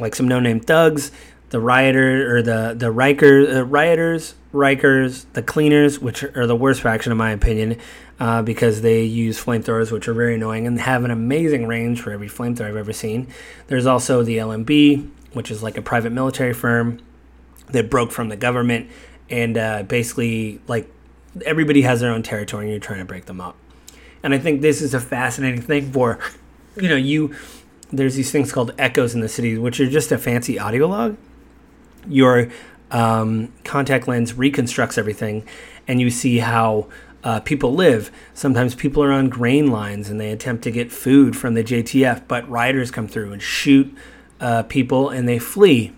like 0.00 0.16
some 0.16 0.26
no-name 0.26 0.58
thugs 0.58 1.12
the 1.54 1.60
rioter 1.60 2.36
or 2.36 2.42
the 2.42 2.74
the 2.76 2.90
Riker 2.90 3.46
uh, 3.46 3.60
rioters, 3.62 4.34
Rikers, 4.52 5.24
the 5.34 5.42
cleaners, 5.42 6.00
which 6.00 6.24
are 6.24 6.48
the 6.48 6.56
worst 6.56 6.80
faction 6.80 7.12
in 7.12 7.18
my 7.18 7.30
opinion, 7.30 7.78
uh, 8.20 8.42
because 8.42 8.82
they 8.82 9.02
use 9.04 9.42
flamethrowers, 9.42 9.90
which 9.90 10.08
are 10.08 10.14
very 10.14 10.34
annoying 10.34 10.66
and 10.66 10.80
have 10.80 11.04
an 11.04 11.10
amazing 11.10 11.66
range 11.66 12.00
for 12.00 12.12
every 12.12 12.28
flamethrower 12.28 12.68
I've 12.68 12.76
ever 12.76 12.92
seen. 12.92 13.28
There's 13.66 13.86
also 13.86 14.22
the 14.22 14.38
LMB, 14.38 15.10
which 15.32 15.50
is 15.50 15.62
like 15.62 15.76
a 15.76 15.82
private 15.82 16.10
military 16.10 16.54
firm 16.54 17.00
that 17.70 17.90
broke 17.90 18.12
from 18.12 18.28
the 18.28 18.36
government, 18.36 18.88
and 19.30 19.56
uh, 19.56 19.82
basically 19.84 20.60
like 20.66 20.88
everybody 21.44 21.82
has 21.82 22.00
their 22.00 22.12
own 22.12 22.22
territory, 22.22 22.64
and 22.64 22.70
you're 22.70 22.80
trying 22.80 23.00
to 23.00 23.04
break 23.04 23.26
them 23.26 23.40
up. 23.40 23.56
And 24.22 24.32
I 24.32 24.38
think 24.38 24.62
this 24.62 24.80
is 24.80 24.94
a 24.94 25.00
fascinating 25.00 25.60
thing 25.60 25.92
for, 25.92 26.18
you 26.76 26.88
know, 26.88 26.96
you. 26.96 27.34
There's 27.92 28.16
these 28.16 28.32
things 28.32 28.50
called 28.50 28.72
echoes 28.78 29.14
in 29.14 29.20
the 29.20 29.28
city, 29.28 29.56
which 29.56 29.78
are 29.78 29.88
just 29.88 30.10
a 30.10 30.18
fancy 30.18 30.58
audio 30.58 30.88
log 30.88 31.16
your 32.08 32.48
um, 32.90 33.52
contact 33.64 34.08
lens 34.08 34.34
reconstructs 34.34 34.98
everything, 34.98 35.46
and 35.88 36.00
you 36.00 36.10
see 36.10 36.38
how 36.38 36.88
uh, 37.24 37.40
people 37.40 37.74
live. 37.74 38.12
Sometimes 38.34 38.74
people 38.74 39.02
are 39.02 39.10
on 39.10 39.28
grain 39.28 39.70
lines 39.70 40.10
and 40.10 40.20
they 40.20 40.30
attempt 40.30 40.62
to 40.64 40.70
get 40.70 40.92
food 40.92 41.36
from 41.36 41.54
the 41.54 41.64
JTF, 41.64 42.22
but 42.28 42.48
riders 42.48 42.90
come 42.90 43.08
through 43.08 43.32
and 43.32 43.42
shoot 43.42 43.92
uh, 44.40 44.62
people 44.64 45.08
and 45.08 45.26
they 45.26 45.38
flee. 45.38 45.92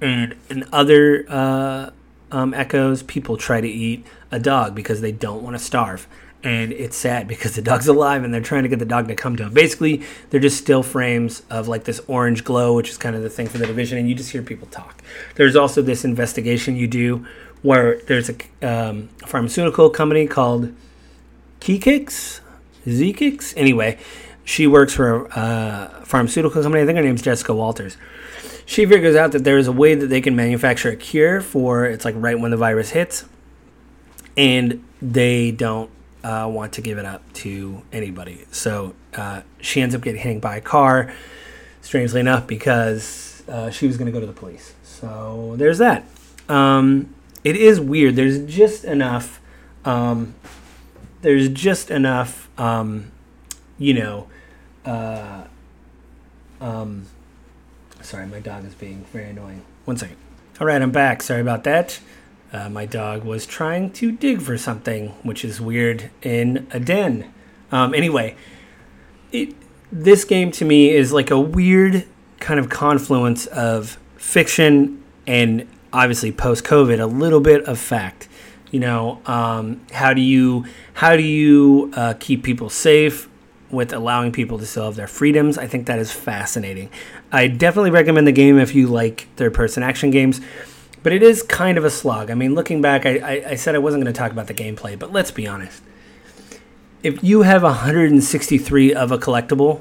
And 0.00 0.34
in 0.48 0.64
other 0.72 1.26
uh, 1.28 1.90
um, 2.32 2.54
echoes, 2.54 3.02
people 3.02 3.36
try 3.36 3.60
to 3.60 3.68
eat 3.68 4.06
a 4.32 4.40
dog 4.40 4.74
because 4.74 5.02
they 5.02 5.12
don't 5.12 5.42
want 5.42 5.56
to 5.56 5.62
starve 5.62 6.08
and 6.42 6.72
it's 6.72 6.96
sad 6.96 7.28
because 7.28 7.54
the 7.54 7.62
dog's 7.62 7.86
alive 7.86 8.24
and 8.24 8.32
they're 8.32 8.40
trying 8.40 8.62
to 8.62 8.68
get 8.68 8.78
the 8.78 8.84
dog 8.84 9.08
to 9.08 9.14
come 9.14 9.36
to 9.36 9.44
him. 9.44 9.52
Basically, 9.52 10.02
they're 10.30 10.40
just 10.40 10.56
still 10.56 10.82
frames 10.82 11.42
of 11.50 11.68
like 11.68 11.84
this 11.84 12.00
orange 12.06 12.44
glow, 12.44 12.74
which 12.74 12.88
is 12.88 12.96
kind 12.96 13.14
of 13.14 13.22
the 13.22 13.28
thing 13.28 13.46
for 13.46 13.58
the 13.58 13.66
division, 13.66 13.98
and 13.98 14.08
you 14.08 14.14
just 14.14 14.30
hear 14.30 14.42
people 14.42 14.66
talk. 14.68 15.02
There's 15.34 15.56
also 15.56 15.82
this 15.82 16.04
investigation 16.04 16.76
you 16.76 16.86
do 16.86 17.26
where 17.62 18.00
there's 18.02 18.30
a 18.30 18.36
um, 18.66 19.08
pharmaceutical 19.26 19.90
company 19.90 20.26
called 20.26 20.74
Kekix, 21.60 22.40
Zekix. 22.86 23.52
Anyway, 23.56 23.98
she 24.44 24.66
works 24.66 24.94
for 24.94 25.26
a 25.26 26.02
pharmaceutical 26.04 26.62
company. 26.62 26.82
I 26.82 26.86
think 26.86 26.96
her 26.96 27.04
name's 27.04 27.22
Jessica 27.22 27.54
Walters. 27.54 27.96
She 28.64 28.86
figures 28.86 29.16
out 29.16 29.32
that 29.32 29.44
there 29.44 29.58
is 29.58 29.66
a 29.66 29.72
way 29.72 29.94
that 29.94 30.06
they 30.06 30.20
can 30.20 30.36
manufacture 30.36 30.90
a 30.90 30.96
cure 30.96 31.40
for 31.40 31.86
it's 31.86 32.04
like 32.04 32.14
right 32.16 32.38
when 32.38 32.50
the 32.50 32.56
virus 32.56 32.90
hits, 32.90 33.24
and 34.36 34.84
they 35.02 35.50
don't 35.50 35.90
uh, 36.22 36.48
want 36.50 36.74
to 36.74 36.80
give 36.80 36.98
it 36.98 37.04
up 37.04 37.22
to 37.32 37.82
anybody. 37.92 38.44
So 38.52 38.94
uh, 39.14 39.42
she 39.60 39.80
ends 39.80 39.94
up 39.94 40.02
getting 40.02 40.20
hit 40.20 40.40
by 40.40 40.56
a 40.56 40.60
car, 40.60 41.12
strangely 41.82 42.20
enough, 42.20 42.46
because 42.46 43.42
uh, 43.48 43.70
she 43.70 43.86
was 43.86 43.96
going 43.96 44.06
to 44.06 44.12
go 44.12 44.20
to 44.20 44.26
the 44.26 44.32
police. 44.32 44.74
So 44.84 45.54
there's 45.56 45.78
that. 45.78 46.04
Um, 46.48 47.14
it 47.44 47.56
is 47.56 47.80
weird. 47.80 48.16
There's 48.16 48.44
just 48.44 48.84
enough. 48.84 49.40
Um, 49.84 50.34
there's 51.22 51.48
just 51.48 51.90
enough. 51.90 52.48
Um, 52.58 53.10
you 53.78 53.94
know. 53.94 54.28
Uh, 54.84 55.44
um, 56.60 57.06
sorry, 58.02 58.26
my 58.26 58.40
dog 58.40 58.64
is 58.64 58.74
being 58.74 59.04
very 59.12 59.30
annoying. 59.30 59.62
One 59.84 59.96
second. 59.96 60.16
All 60.60 60.66
right, 60.66 60.80
I'm 60.80 60.90
back. 60.90 61.22
Sorry 61.22 61.40
about 61.40 61.64
that. 61.64 62.00
Uh, 62.52 62.68
my 62.68 62.84
dog 62.84 63.24
was 63.24 63.46
trying 63.46 63.90
to 63.92 64.12
dig 64.12 64.42
for 64.42 64.58
something, 64.58 65.08
which 65.22 65.44
is 65.44 65.60
weird 65.60 66.10
in 66.22 66.66
a 66.72 66.80
den. 66.80 67.32
Um, 67.70 67.94
anyway, 67.94 68.36
it, 69.32 69.54
this 69.92 70.24
game 70.24 70.50
to 70.52 70.64
me 70.64 70.90
is 70.90 71.12
like 71.12 71.30
a 71.30 71.40
weird 71.40 72.06
kind 72.40 72.58
of 72.58 72.68
confluence 72.68 73.46
of 73.46 73.98
fiction 74.16 75.02
and 75.26 75.66
obviously 75.92 76.32
post 76.32 76.64
COVID, 76.64 77.00
a 77.00 77.06
little 77.06 77.40
bit 77.40 77.64
of 77.64 77.78
fact. 77.78 78.28
You 78.70 78.80
know, 78.80 79.20
um, 79.26 79.80
how 79.92 80.14
do 80.14 80.20
you 80.20 80.64
how 80.94 81.16
do 81.16 81.22
you 81.22 81.92
uh, 81.94 82.14
keep 82.18 82.42
people 82.42 82.70
safe 82.70 83.28
with 83.70 83.92
allowing 83.92 84.32
people 84.32 84.58
to 84.58 84.66
still 84.66 84.84
have 84.84 84.96
their 84.96 85.06
freedoms? 85.06 85.58
I 85.58 85.66
think 85.66 85.86
that 85.86 85.98
is 85.98 86.12
fascinating. 86.12 86.90
I 87.32 87.48
definitely 87.48 87.90
recommend 87.90 88.26
the 88.26 88.32
game 88.32 88.58
if 88.58 88.74
you 88.74 88.86
like 88.86 89.28
third 89.36 89.54
person 89.54 89.82
action 89.82 90.10
games 90.10 90.40
but 91.02 91.12
it 91.12 91.22
is 91.22 91.42
kind 91.42 91.78
of 91.78 91.84
a 91.84 91.90
slog. 91.90 92.30
I 92.30 92.34
mean, 92.34 92.54
looking 92.54 92.82
back, 92.82 93.06
I, 93.06 93.18
I, 93.18 93.50
I 93.50 93.54
said 93.54 93.74
I 93.74 93.78
wasn't 93.78 94.04
going 94.04 94.12
to 94.12 94.18
talk 94.18 94.32
about 94.32 94.46
the 94.46 94.54
gameplay, 94.54 94.98
but 94.98 95.12
let's 95.12 95.30
be 95.30 95.46
honest. 95.46 95.82
If 97.02 97.24
you 97.24 97.42
have 97.42 97.62
163 97.62 98.94
of 98.94 99.10
a 99.10 99.18
collectible, 99.18 99.80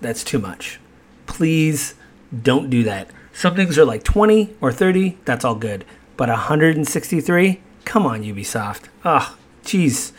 that's 0.00 0.22
too 0.22 0.38
much. 0.38 0.78
Please 1.26 1.94
don't 2.42 2.70
do 2.70 2.84
that. 2.84 3.08
Some 3.32 3.54
things 3.54 3.78
are 3.78 3.84
like 3.84 4.04
20 4.04 4.56
or 4.60 4.72
30, 4.72 5.18
that's 5.24 5.44
all 5.44 5.54
good. 5.54 5.84
But 6.16 6.28
163? 6.28 7.60
Come 7.84 8.06
on, 8.06 8.22
Ubisoft. 8.22 8.84
Ah, 9.04 9.34
oh, 9.34 9.38
jeez. 9.64 10.12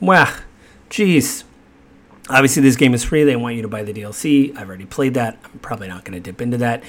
Wow, 0.00 0.32
jeez. 0.90 1.44
Obviously, 2.30 2.62
this 2.62 2.76
game 2.76 2.94
is 2.94 3.04
free. 3.04 3.22
They 3.24 3.36
want 3.36 3.56
you 3.56 3.62
to 3.62 3.68
buy 3.68 3.82
the 3.82 3.92
DLC. 3.92 4.56
I've 4.56 4.68
already 4.68 4.86
played 4.86 5.14
that. 5.14 5.38
I'm 5.44 5.58
probably 5.58 5.88
not 5.88 6.04
going 6.04 6.14
to 6.14 6.20
dip 6.20 6.40
into 6.40 6.56
that. 6.58 6.82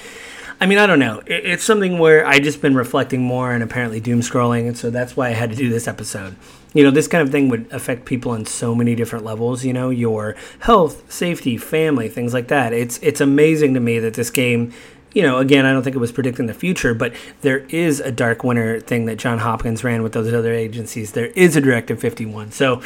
I 0.58 0.64
mean, 0.64 0.78
I 0.78 0.86
don't 0.86 0.98
know. 0.98 1.22
It's 1.26 1.64
something 1.64 1.98
where 1.98 2.26
I 2.26 2.38
just 2.38 2.62
been 2.62 2.74
reflecting 2.74 3.20
more 3.20 3.52
and 3.52 3.62
apparently 3.62 4.00
doom 4.00 4.20
scrolling, 4.20 4.66
and 4.66 4.78
so 4.78 4.88
that's 4.88 5.14
why 5.14 5.28
I 5.28 5.32
had 5.32 5.50
to 5.50 5.56
do 5.56 5.68
this 5.68 5.86
episode. 5.86 6.36
You 6.72 6.82
know, 6.82 6.90
this 6.90 7.08
kind 7.08 7.22
of 7.22 7.30
thing 7.30 7.50
would 7.50 7.70
affect 7.70 8.06
people 8.06 8.32
on 8.32 8.46
so 8.46 8.74
many 8.74 8.94
different 8.94 9.26
levels. 9.26 9.66
You 9.66 9.74
know, 9.74 9.90
your 9.90 10.34
health, 10.60 11.12
safety, 11.12 11.58
family, 11.58 12.08
things 12.08 12.32
like 12.32 12.48
that. 12.48 12.72
It's 12.72 12.98
it's 12.98 13.20
amazing 13.20 13.74
to 13.74 13.80
me 13.80 13.98
that 13.98 14.14
this 14.14 14.30
game 14.30 14.72
you 15.16 15.22
know, 15.22 15.38
again, 15.38 15.64
I 15.64 15.72
don't 15.72 15.82
think 15.82 15.96
it 15.96 15.98
was 15.98 16.12
predicting 16.12 16.44
the 16.44 16.52
future, 16.52 16.92
but 16.92 17.14
there 17.40 17.60
is 17.70 18.00
a 18.00 18.12
Dark 18.12 18.44
Winter 18.44 18.80
thing 18.80 19.06
that 19.06 19.16
John 19.16 19.38
Hopkins 19.38 19.82
ran 19.82 20.02
with 20.02 20.12
those 20.12 20.30
other 20.30 20.52
agencies. 20.52 21.12
There 21.12 21.28
is 21.28 21.56
a 21.56 21.62
Directive 21.62 21.98
51. 21.98 22.52
So 22.52 22.82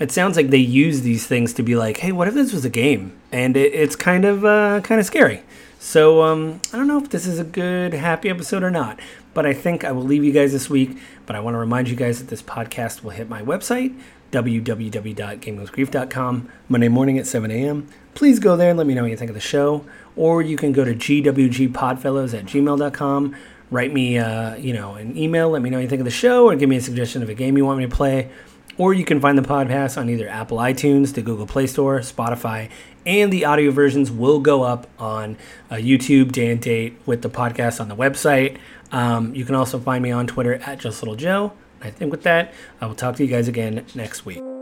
it 0.00 0.10
sounds 0.10 0.38
like 0.38 0.48
they 0.48 0.56
use 0.56 1.02
these 1.02 1.26
things 1.26 1.52
to 1.52 1.62
be 1.62 1.76
like, 1.76 1.98
hey, 1.98 2.12
what 2.12 2.28
if 2.28 2.34
this 2.34 2.54
was 2.54 2.64
a 2.64 2.70
game? 2.70 3.12
And 3.30 3.58
it, 3.58 3.74
it's 3.74 3.94
kind 3.94 4.24
of 4.24 4.42
uh, 4.42 4.80
kind 4.84 4.98
of 4.98 5.06
scary. 5.06 5.42
So 5.78 6.22
um, 6.22 6.62
I 6.72 6.78
don't 6.78 6.88
know 6.88 6.96
if 6.96 7.10
this 7.10 7.26
is 7.26 7.38
a 7.38 7.44
good 7.44 7.92
happy 7.92 8.30
episode 8.30 8.62
or 8.62 8.70
not, 8.70 8.98
but 9.34 9.44
I 9.44 9.52
think 9.52 9.84
I 9.84 9.92
will 9.92 10.02
leave 10.02 10.24
you 10.24 10.32
guys 10.32 10.52
this 10.52 10.70
week. 10.70 10.96
But 11.26 11.36
I 11.36 11.40
want 11.40 11.56
to 11.56 11.58
remind 11.58 11.90
you 11.90 11.96
guys 11.96 12.20
that 12.20 12.28
this 12.28 12.40
podcast 12.40 13.02
will 13.02 13.10
hit 13.10 13.28
my 13.28 13.42
website 13.42 13.94
www.gamingwithgrief.com 14.32 16.48
Monday 16.68 16.88
morning 16.88 17.18
at 17.18 17.26
7 17.26 17.50
a.m. 17.50 17.88
Please 18.14 18.38
go 18.38 18.56
there 18.56 18.70
and 18.70 18.78
let 18.78 18.86
me 18.86 18.94
know 18.94 19.02
what 19.02 19.10
you 19.10 19.16
think 19.16 19.30
of 19.30 19.34
the 19.34 19.40
show. 19.40 19.84
Or 20.16 20.42
you 20.42 20.56
can 20.56 20.72
go 20.72 20.84
to 20.84 20.94
gwgpodfellows 20.94 22.36
at 22.36 22.46
gmail.com. 22.46 23.36
Write 23.70 23.92
me, 23.92 24.18
uh, 24.18 24.56
you 24.56 24.72
know, 24.72 24.94
an 24.94 25.16
email. 25.16 25.50
Let 25.50 25.62
me 25.62 25.70
know 25.70 25.76
what 25.76 25.82
you 25.82 25.88
think 25.88 26.00
of 26.00 26.04
the 26.04 26.10
show, 26.10 26.48
or 26.48 26.56
give 26.56 26.68
me 26.68 26.76
a 26.76 26.80
suggestion 26.80 27.22
of 27.22 27.28
a 27.28 27.34
game 27.34 27.56
you 27.56 27.64
want 27.64 27.78
me 27.78 27.86
to 27.86 27.94
play. 27.94 28.30
Or 28.78 28.92
you 28.92 29.04
can 29.04 29.20
find 29.20 29.38
the 29.38 29.42
podcast 29.42 29.98
on 29.98 30.10
either 30.10 30.28
Apple 30.28 30.58
iTunes, 30.58 31.14
the 31.14 31.22
Google 31.22 31.46
Play 31.46 31.66
Store, 31.66 32.00
Spotify, 32.00 32.68
and 33.06 33.32
the 33.32 33.44
audio 33.44 33.70
versions 33.70 34.10
will 34.10 34.40
go 34.40 34.62
up 34.62 34.86
on 34.98 35.36
uh, 35.70 35.76
YouTube 35.76 36.32
day 36.32 36.50
and 36.50 36.60
date 36.60 36.98
with 37.06 37.22
the 37.22 37.30
podcast 37.30 37.80
on 37.80 37.88
the 37.88 37.96
website. 37.96 38.58
Um, 38.92 39.34
you 39.34 39.44
can 39.44 39.54
also 39.54 39.78
find 39.78 40.02
me 40.02 40.10
on 40.10 40.26
Twitter 40.26 40.54
at 40.54 40.78
Just 40.78 41.02
Little 41.02 41.16
Joe. 41.16 41.52
I 41.80 41.90
think 41.90 42.10
with 42.10 42.22
that, 42.24 42.52
I 42.80 42.86
will 42.86 42.94
talk 42.94 43.16
to 43.16 43.24
you 43.24 43.30
guys 43.30 43.48
again 43.48 43.84
next 43.94 44.26
week. 44.26 44.55